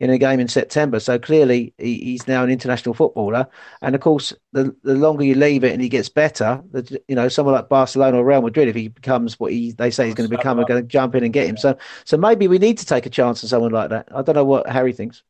[0.00, 3.46] in a game in September, so clearly he, he's now an international footballer.
[3.82, 7.14] And of course, the the longer you leave it and he gets better, the, you
[7.14, 10.14] know, someone like Barcelona or Real Madrid, if he becomes what he they say he's
[10.14, 11.58] going to become, are going to jump in and get him.
[11.58, 14.08] So, so maybe we need to take a chance on someone like that.
[14.14, 15.22] I don't know what Harry thinks.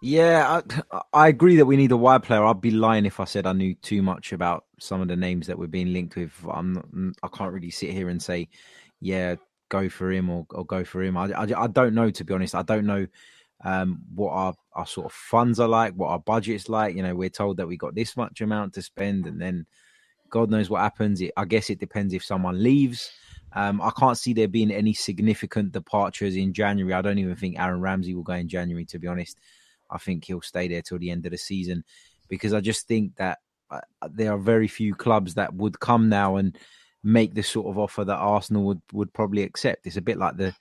[0.00, 2.44] Yeah, I, I agree that we need a wide player.
[2.44, 5.48] I'd be lying if I said I knew too much about some of the names
[5.48, 6.32] that we're being linked with.
[6.48, 8.48] I'm I can't really sit here and say,
[9.00, 9.34] yeah,
[9.68, 11.16] go for him or, or go for him.
[11.16, 12.54] I, I, I don't know, to be honest.
[12.54, 13.08] I don't know
[13.64, 16.96] um, what our, our sort of funds are like, what our budget's like.
[16.96, 19.66] You know, we're told that we got this much amount to spend, and then
[20.30, 21.20] God knows what happens.
[21.20, 23.10] It, I guess it depends if someone leaves.
[23.52, 26.94] Um, I can't see there being any significant departures in January.
[26.94, 29.38] I don't even think Aaron Ramsey will go in January, to be honest.
[29.90, 31.84] I think he'll stay there till the end of the season
[32.28, 33.38] because I just think that
[33.70, 36.56] uh, there are very few clubs that would come now and
[37.02, 39.86] make the sort of offer that Arsenal would, would probably accept.
[39.86, 40.54] It's a bit like the,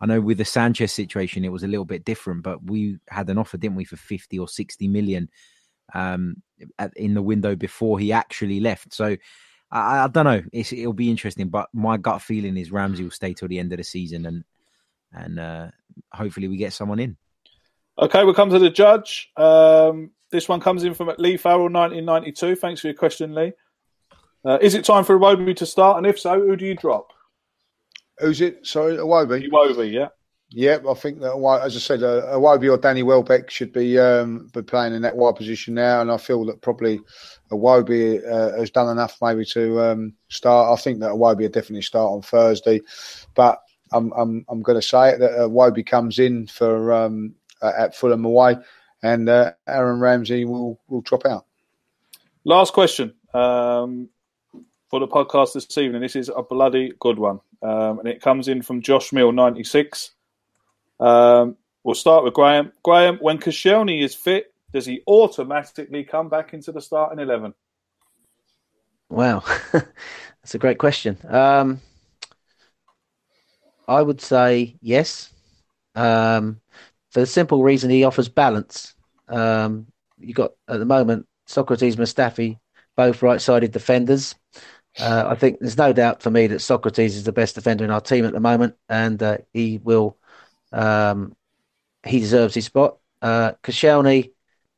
[0.00, 3.28] I know with the Sanchez situation, it was a little bit different, but we had
[3.28, 5.28] an offer, didn't we, for 50 or 60 million
[5.94, 6.36] um,
[6.78, 8.94] at, in the window before he actually left.
[8.94, 9.16] So
[9.70, 10.42] I, I don't know.
[10.52, 13.72] It's, it'll be interesting, but my gut feeling is Ramsey will stay till the end
[13.72, 14.44] of the season and,
[15.12, 15.68] and uh,
[16.12, 17.16] hopefully we get someone in.
[17.98, 19.30] Okay, we'll come to the judge.
[19.36, 22.56] Um, this one comes in from Lee Farrell, 1992.
[22.56, 23.52] Thanks for your question, Lee.
[24.44, 25.98] Uh, is it time for Iwobi to start?
[25.98, 27.12] And if so, who do you drop?
[28.20, 28.66] Who's it?
[28.66, 29.48] Sorry, Awobi.
[29.48, 30.08] Iwobi, yeah.
[30.52, 34.48] Yep, I think that, as I said, uh, Awobi or Danny Welbeck should be um,
[34.52, 37.00] be playing in that wide position now, and I feel that probably
[37.52, 40.76] Awobi uh, has done enough maybe to um, start.
[40.76, 42.80] I think that Awobi will definitely start on Thursday,
[43.36, 43.60] but
[43.92, 48.24] I'm I'm I'm going to say it that Awobi comes in for um, at Fulham
[48.24, 48.56] away,
[49.04, 51.46] and uh, Aaron Ramsey will will drop out.
[52.44, 54.08] Last question um,
[54.90, 56.02] for the podcast this evening.
[56.02, 60.10] This is a bloody good one, um, and it comes in from Josh Mill, 96.
[60.98, 62.72] Um, we'll start with Graham.
[62.82, 67.54] Graham, when Koscielny is fit, does he automatically come back into the starting 11?
[69.08, 71.16] Wow, that's a great question.
[71.28, 71.80] Um,
[73.86, 75.32] I would say yes,
[75.94, 76.60] um,
[77.10, 78.94] for the simple reason he offers balance.
[79.28, 79.86] Um,
[80.18, 82.58] you got at the moment Sokratis, Mustafi,
[82.96, 84.34] both right-sided defenders.
[84.98, 87.90] Uh, I think there's no doubt for me that Sokratis is the best defender in
[87.90, 90.18] our team at the moment, and uh, he will.
[90.72, 91.36] Um,
[92.06, 92.98] he deserves his spot.
[93.22, 94.32] Uh, Koscielny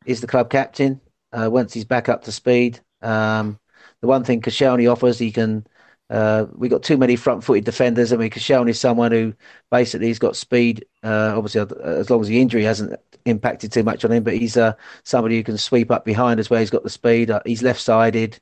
[0.07, 1.01] is the club captain.
[1.33, 3.59] Uh, once he's back up to speed, um,
[4.01, 5.67] the one thing Koscielny offers, he can.
[6.13, 8.13] Uh, we got too many front-footed defenders.
[8.13, 9.33] I mean, Koscielny is someone who
[9.71, 10.85] basically has got speed.
[11.03, 14.57] Uh, obviously, as long as the injury hasn't impacted too much on him, but he's
[14.57, 16.61] uh, somebody who can sweep up behind as well.
[16.61, 17.31] He's got the speed.
[17.31, 18.39] Uh, he's left-sided.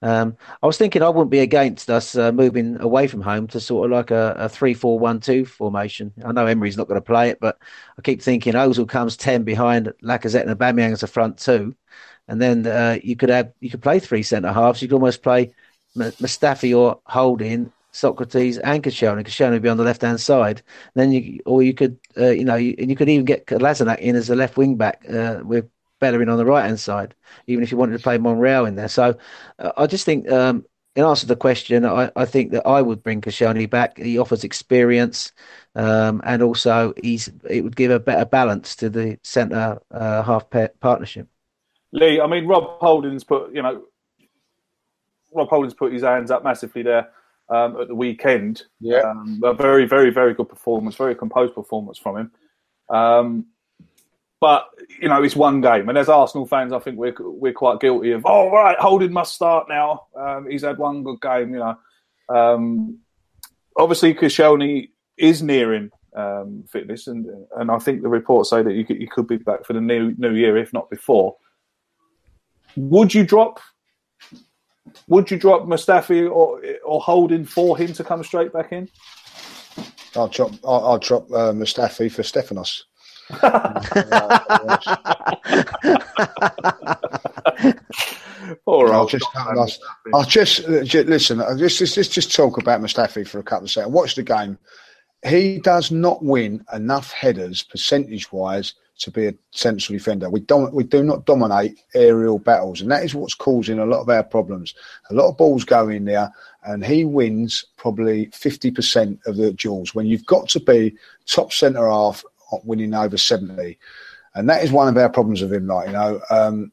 [0.00, 3.60] Um, I was thinking I wouldn't be against us uh, moving away from home to
[3.60, 6.14] sort of like a, a three-four-one-two formation.
[6.24, 7.58] I know Emery's not going to play it, but
[7.98, 11.74] I keep thinking Ozil comes ten behind Lacazette and Aubameyang as a front two,
[12.28, 14.80] and then uh, you could have you could play three centre halves.
[14.80, 15.52] You could almost play
[15.96, 19.24] Mustafi or Holding Sokratis and Koscielny.
[19.24, 20.62] Koscielny would be on the left hand side.
[20.94, 23.98] then you, or you could, uh, you know, you, and you could even get Kolasinac
[23.98, 25.68] in as a left wing back uh, with
[25.98, 27.14] Bellerin on the right hand side,
[27.46, 28.88] even if you wanted to play Monreal in there.
[28.88, 29.16] So
[29.58, 30.64] uh, I just think, um,
[30.96, 33.98] in answer to the question, I, I think that I would bring Koscielny back.
[33.98, 35.32] He offers experience,
[35.74, 40.46] um, and also he's it would give a better balance to the centre uh, half
[40.80, 41.28] partnership.
[41.92, 43.82] Lee, I mean, Rob Holding's put, you know,
[45.32, 47.10] Rob Holding's put his hands up massively there
[47.48, 48.62] um, at the weekend.
[48.80, 49.00] Yeah.
[49.00, 52.32] Um, a very, very, very good performance, very composed performance from him.
[52.88, 53.46] Um,
[54.40, 54.68] but
[55.00, 58.12] you know, it's one game, and as Arsenal fans, I think we're we're quite guilty
[58.12, 58.24] of.
[58.24, 60.06] Oh, right, Holding must start now.
[60.16, 61.78] Um, he's had one good game, you know.
[62.34, 62.98] Um,
[63.76, 67.26] obviously, Koscielny is nearing um, fitness, and
[67.58, 69.80] and I think the reports say that you could, he could be back for the
[69.80, 71.36] new new year, if not before.
[72.76, 73.60] Would you drop
[75.08, 78.88] would you drop Mustafi or or Holding for him to come straight back in?
[80.16, 80.52] I'll drop.
[80.64, 82.82] I'll, I'll drop uh, Mustafi for Stefanos.
[88.64, 89.68] Poor I'll just, I'll,
[90.12, 91.40] I'll just, uh, just listen.
[91.40, 93.92] I'll just, just, just talk about Mustafi for a couple of seconds.
[93.92, 94.58] Watch the game.
[95.26, 100.30] He does not win enough headers percentage wise to be a central defender.
[100.30, 104.00] We don't we do not dominate aerial battles, and that is what's causing a lot
[104.00, 104.74] of our problems.
[105.10, 106.32] A lot of balls go in there,
[106.64, 109.94] and he wins probably fifty percent of the duels.
[109.94, 110.96] When you've got to be
[111.26, 112.24] top centre half,
[112.64, 113.78] winning over seventy,
[114.34, 115.66] and that is one of our problems with him.
[115.66, 116.20] Like you know.
[116.30, 116.72] Um,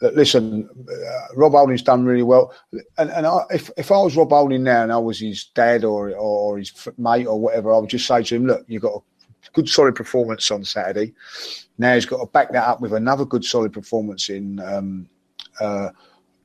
[0.00, 2.54] listen, uh, Rob Holding's done really well.
[2.98, 5.84] And, and I, if, if I was Rob Holding now and I was his dad
[5.84, 8.94] or, or his mate or whatever, I would just say to him, look, you've got
[8.94, 11.14] a good solid performance on Saturday.
[11.78, 15.08] Now he's got to back that up with another good solid performance in um,
[15.60, 15.90] uh,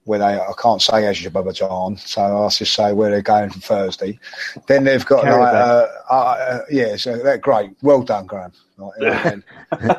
[0.05, 4.19] where they I can't say Azerbaijan, so I'll just say where they're going from Thursday.
[4.67, 7.71] Then they've got like, uh, uh, uh, yeah, so that's great.
[7.81, 8.51] Well done, Graham.
[8.77, 8.91] Like,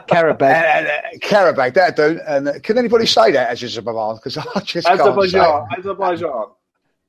[0.07, 1.21] Karabakh.
[1.21, 2.21] Karabakh, that do.
[2.27, 4.17] And uh, can anybody say that Azerbaijan?
[4.17, 5.67] Because I just Azerbaijan.
[5.79, 6.45] Azerbaijan.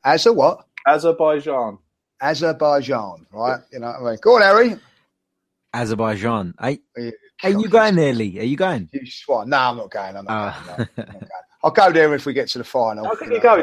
[0.03, 0.65] As a what?
[0.87, 1.79] Azerbaijan.
[2.21, 3.59] Azerbaijan, right?
[3.71, 4.19] You know what I mean?
[4.21, 4.75] Go on, Harry.
[5.73, 6.53] Azerbaijan.
[6.57, 6.73] Are,
[7.43, 8.39] are you going there, Lee?
[8.39, 8.89] Are you going?
[8.93, 9.49] You swan.
[9.49, 10.15] No, I'm not going.
[10.15, 10.75] I'm not, uh.
[10.77, 11.44] going, no, I'm not going.
[11.65, 13.05] I'll go there if we get to the final.
[13.05, 13.59] How can you go?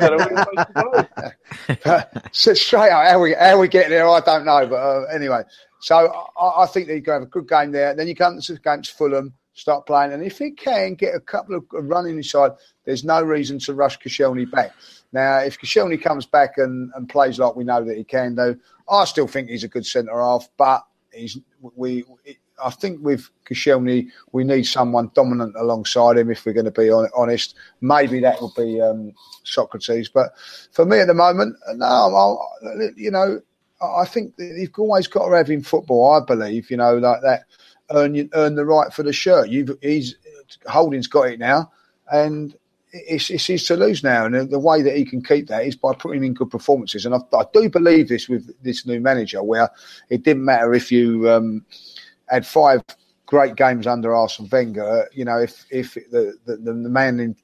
[2.33, 4.67] so straight out, how we how we get there, I don't know.
[4.67, 5.43] But uh, anyway,
[5.79, 7.95] so I, I think that you can have a good game there.
[7.95, 11.55] Then you come to against Fulham, start playing, and if he can get a couple
[11.55, 12.51] of running inside,
[12.85, 14.73] there's no reason to rush Koscielny back.
[15.13, 18.59] Now, if Koscielny comes back and, and plays like we know that he can do,
[18.91, 20.83] I still think he's a good centre half, but
[21.13, 21.39] he's
[21.77, 22.05] we.
[22.63, 26.31] I think with Koscielny, we need someone dominant alongside him.
[26.31, 29.13] If we're going to be honest, maybe that will be um,
[29.45, 30.09] Sokratis.
[30.13, 30.33] But
[30.73, 32.51] for me at the moment, no, I'll,
[32.97, 33.41] you know,
[33.83, 36.13] I think you've always got to have in football.
[36.13, 37.45] I believe, you know, like that
[37.91, 39.49] earn earn the right for the shirt.
[39.49, 40.15] You've he's
[40.67, 41.73] Holding's got it now,
[42.13, 42.55] and
[42.93, 45.77] it's, it's his to lose now, and the way that he can keep that is
[45.77, 47.07] by putting in good performances.
[47.07, 49.71] And I, I do believe this with this new manager, where
[50.11, 51.65] it didn't matter if you um,
[52.33, 52.83] had five
[53.27, 55.09] great games under Arsene Wenger.
[55.13, 57.37] You know, if if the the, the man in,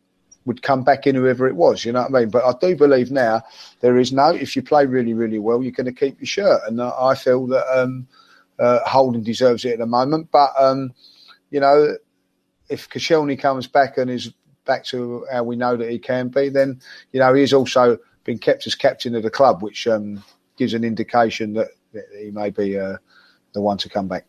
[0.45, 2.31] would come back in whoever it was, you know what I mean.
[2.31, 3.43] But I do believe now
[3.81, 4.31] there is no.
[4.31, 7.47] If you play really really well, you're going to keep your shirt, and I feel
[7.49, 8.09] that um,
[8.59, 10.31] uh, Holding deserves it at the moment.
[10.31, 10.93] But um,
[11.51, 11.97] you know,
[12.69, 14.33] if Koscielny comes back and is
[14.65, 16.81] back to how we know that he can be, then
[17.13, 20.23] you know he's also been kept as captain of the club, which um,
[20.59, 22.99] gives an indication that, that he may be uh,
[23.55, 24.27] the one to come back.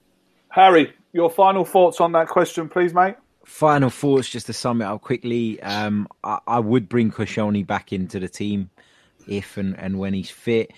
[0.60, 3.16] Harry, your final thoughts on that question, please, mate.
[3.46, 5.62] Final thoughts, just to sum it up quickly.
[5.62, 8.70] Um, I, I, would bring Koscielny back into the team
[9.26, 10.72] if and, and when he's fit.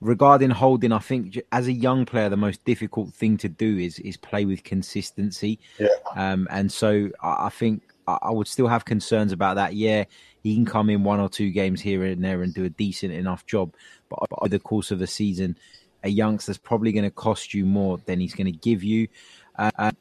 [0.00, 4.00] Regarding Holding, I think as a young player, the most difficult thing to do is
[4.00, 5.60] is play with consistency.
[5.78, 5.88] Yeah.
[6.16, 9.74] Um, and so I, I think I would still have concerns about that.
[9.74, 10.04] Yeah,
[10.42, 13.12] he can come in one or two games here and there and do a decent
[13.12, 13.74] enough job,
[14.08, 15.56] but over the course of the season,
[16.02, 19.08] a youngster's probably going to cost you more than he's going to give you.
[19.56, 19.92] Uh, uh,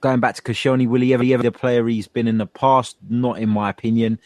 [0.00, 2.96] going back to Koscielny, will he ever be the player he's been in the past?
[3.08, 4.18] Not in my opinion.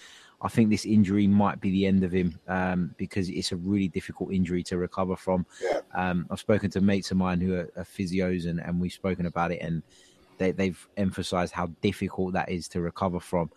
[0.42, 3.88] I think this injury might be the end of him um, because it's a really
[3.88, 5.46] difficult injury to recover from.
[5.62, 5.80] Yeah.
[5.94, 9.26] Um, I've spoken to mates of mine who are, are physios and, and we've spoken
[9.26, 9.82] about it and
[10.38, 13.50] they, they've emphasised how difficult that is to recover from.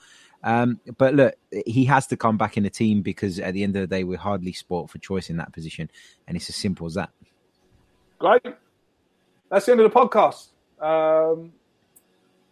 [0.44, 1.36] Um, but look,
[1.66, 4.04] he has to come back in the team because at the end of the day,
[4.04, 5.90] we're hardly sport for choice in that position,
[6.28, 7.10] and it's as simple as that.
[8.20, 8.42] Great.
[9.50, 10.48] That's the end of the podcast.
[10.82, 11.52] Um,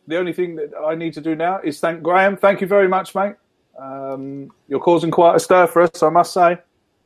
[0.08, 2.38] the only thing that I need to do now is thank Graham.
[2.38, 3.36] Thank you very much, mate.
[3.78, 6.58] Um, you're causing quite a stir for us, I must say.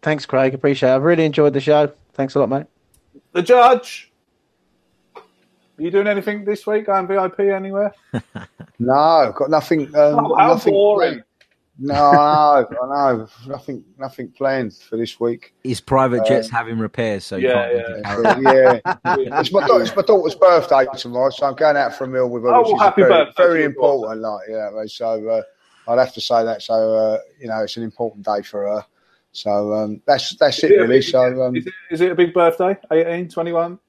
[0.02, 0.54] Thanks, Craig.
[0.54, 0.96] Appreciate it.
[0.96, 1.92] I've really enjoyed the show.
[2.14, 2.66] Thanks a lot, mate.
[3.34, 4.12] The judge.
[5.16, 5.22] Are
[5.84, 6.86] you doing anything this week?
[6.86, 7.94] Going VIP anywhere?
[8.84, 9.82] No, got nothing.
[9.96, 11.12] Um, Oh, how nothing boring.
[11.12, 11.24] planned.
[11.84, 13.28] No, I know, I know.
[13.48, 15.56] Nothing, nothing planned for this week.
[15.64, 17.82] His private jet's having repairs, so you yeah, can't yeah.
[17.82, 18.26] make it out.
[18.38, 22.04] Uh, yeah, it's my, da- it's my daughter's birthday tomorrow, so I'm going out for
[22.04, 22.50] a meal with her.
[22.54, 24.22] Oh, which well, is happy very, birthday very important.
[24.22, 25.42] Like, yeah, so uh,
[25.92, 26.62] I'd have to say that.
[26.62, 28.86] So uh, you know, it's an important day for her.
[29.32, 30.98] So um, that's that's it, Is it a really.
[31.00, 32.78] big- So um, Is it, is it a big birthday?
[32.92, 33.80] 18, 21?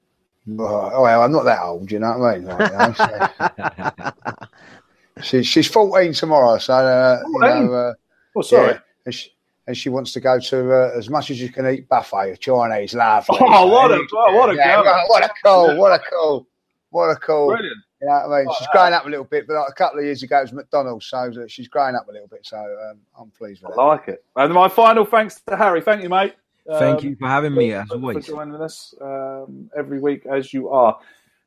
[0.59, 2.47] oh, well, I'm not that old, you know what I mean?
[2.47, 4.47] Like, you know, so-
[5.21, 7.73] she, she's 14 tomorrow, so uh, you know.
[7.73, 7.93] Uh,
[8.35, 8.71] Oh, sorry.
[8.73, 9.29] Yeah, and, she,
[9.67, 12.95] and she wants to go to uh, as much as you can eat buffet, Chinese,
[12.95, 13.37] lovely.
[13.41, 15.05] Oh, what a- oh, what a yeah, girl.
[15.07, 16.47] what a cool, what a cool,
[16.89, 17.49] what a cool.
[17.49, 17.77] Brilliant.
[18.01, 18.47] You know what I mean?
[18.47, 18.71] Like she's that.
[18.71, 21.05] growing up a little bit, but like a couple of years ago it was McDonald's,
[21.05, 22.39] so that she's growing up a little bit.
[22.43, 23.81] So um, I'm pleased with I that.
[23.83, 24.25] like it.
[24.35, 25.81] And my final thanks to Harry.
[25.81, 26.33] Thank you, mate.
[26.67, 30.51] Thank Um, you for having me, as for, for joining us um, every week as
[30.53, 30.97] you are.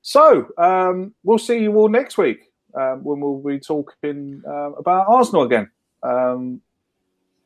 [0.02, 5.06] So um, we'll see you all next week um, when we'll be talking um, about
[5.08, 5.70] Arsenal again.
[6.02, 6.60] Um,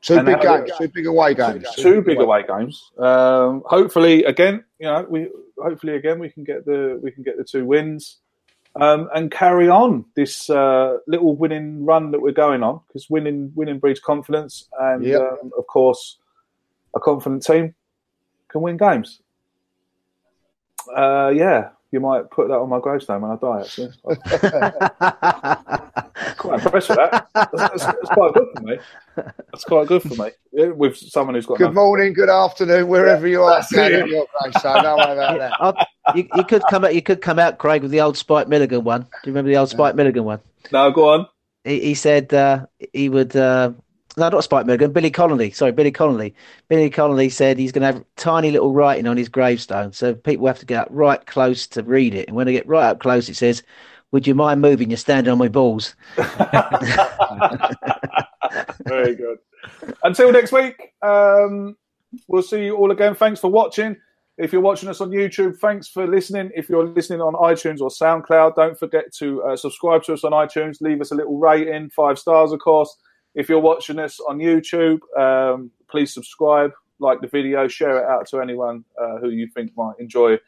[0.02, 2.90] Two big games, two big away games, two big away games.
[2.98, 5.28] Um, hopefully, again, you know, we
[5.58, 8.16] hopefully again we can get the we can get the two wins
[8.76, 13.52] um, and carry on this uh, little winning run that we're going on because winning
[13.54, 15.20] winning breeds confidence, and Yep.
[15.20, 16.16] um, of course,
[16.94, 17.74] a confident team
[18.48, 19.20] can win games.
[20.96, 23.60] Uh, yeah, you might put that on my gravestone when I die.
[23.60, 23.92] Actually,
[26.36, 27.28] quite impressed with that.
[27.34, 28.78] That's, that's, that's quite good for me.
[29.16, 30.30] That's quite good for me.
[30.52, 33.56] Yeah, with someone who's got Good enough morning, good afternoon, wherever you are.
[33.56, 33.76] That's it.
[33.76, 35.52] Daniel, your place, so don't worry about that.
[35.58, 35.76] I'll-
[36.14, 36.94] you, you could come out.
[36.94, 39.02] You could come out, Craig, with the old Spike Milligan one.
[39.02, 40.40] Do you remember the old Spike Milligan one?
[40.72, 41.26] No, go on.
[41.64, 43.36] He, he said uh, he would.
[43.36, 43.72] Uh,
[44.20, 44.92] no, not Spike Milligan.
[44.92, 45.50] Billy Connolly.
[45.50, 46.34] Sorry, Billy Connolly.
[46.68, 50.46] Billy Connolly said he's going to have tiny little writing on his gravestone, so people
[50.46, 52.28] have to get up right close to read it.
[52.28, 53.62] And when they get right up close, it says,
[54.12, 54.90] "Would you mind moving?
[54.90, 55.96] You're standing on my balls."
[58.84, 59.38] Very good.
[60.04, 61.76] Until next week, um,
[62.28, 63.14] we'll see you all again.
[63.14, 63.96] Thanks for watching.
[64.36, 66.50] If you're watching us on YouTube, thanks for listening.
[66.54, 70.32] If you're listening on iTunes or SoundCloud, don't forget to uh, subscribe to us on
[70.32, 70.80] iTunes.
[70.80, 72.96] Leave us a little rating, five stars, of course.
[73.34, 78.28] If you're watching this on YouTube, um, please subscribe, like the video, share it out
[78.28, 80.38] to anyone uh, who you think might enjoy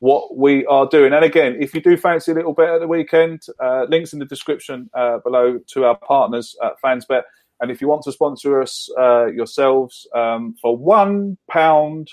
[0.00, 1.12] what we are doing.
[1.12, 4.18] And again, if you do fancy a little bet at the weekend, uh, links in
[4.18, 7.22] the description uh, below to our partners at FansBet.
[7.60, 12.08] And if you want to sponsor us uh, yourselves um, for one pound,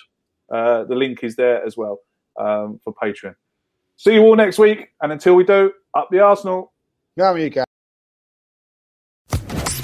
[0.52, 2.00] uh, the link is there as well
[2.40, 3.36] um, for Patreon.
[3.98, 4.90] See you all next week.
[5.02, 6.74] And until we do, up the Arsenal.
[7.18, 7.64] On, you go.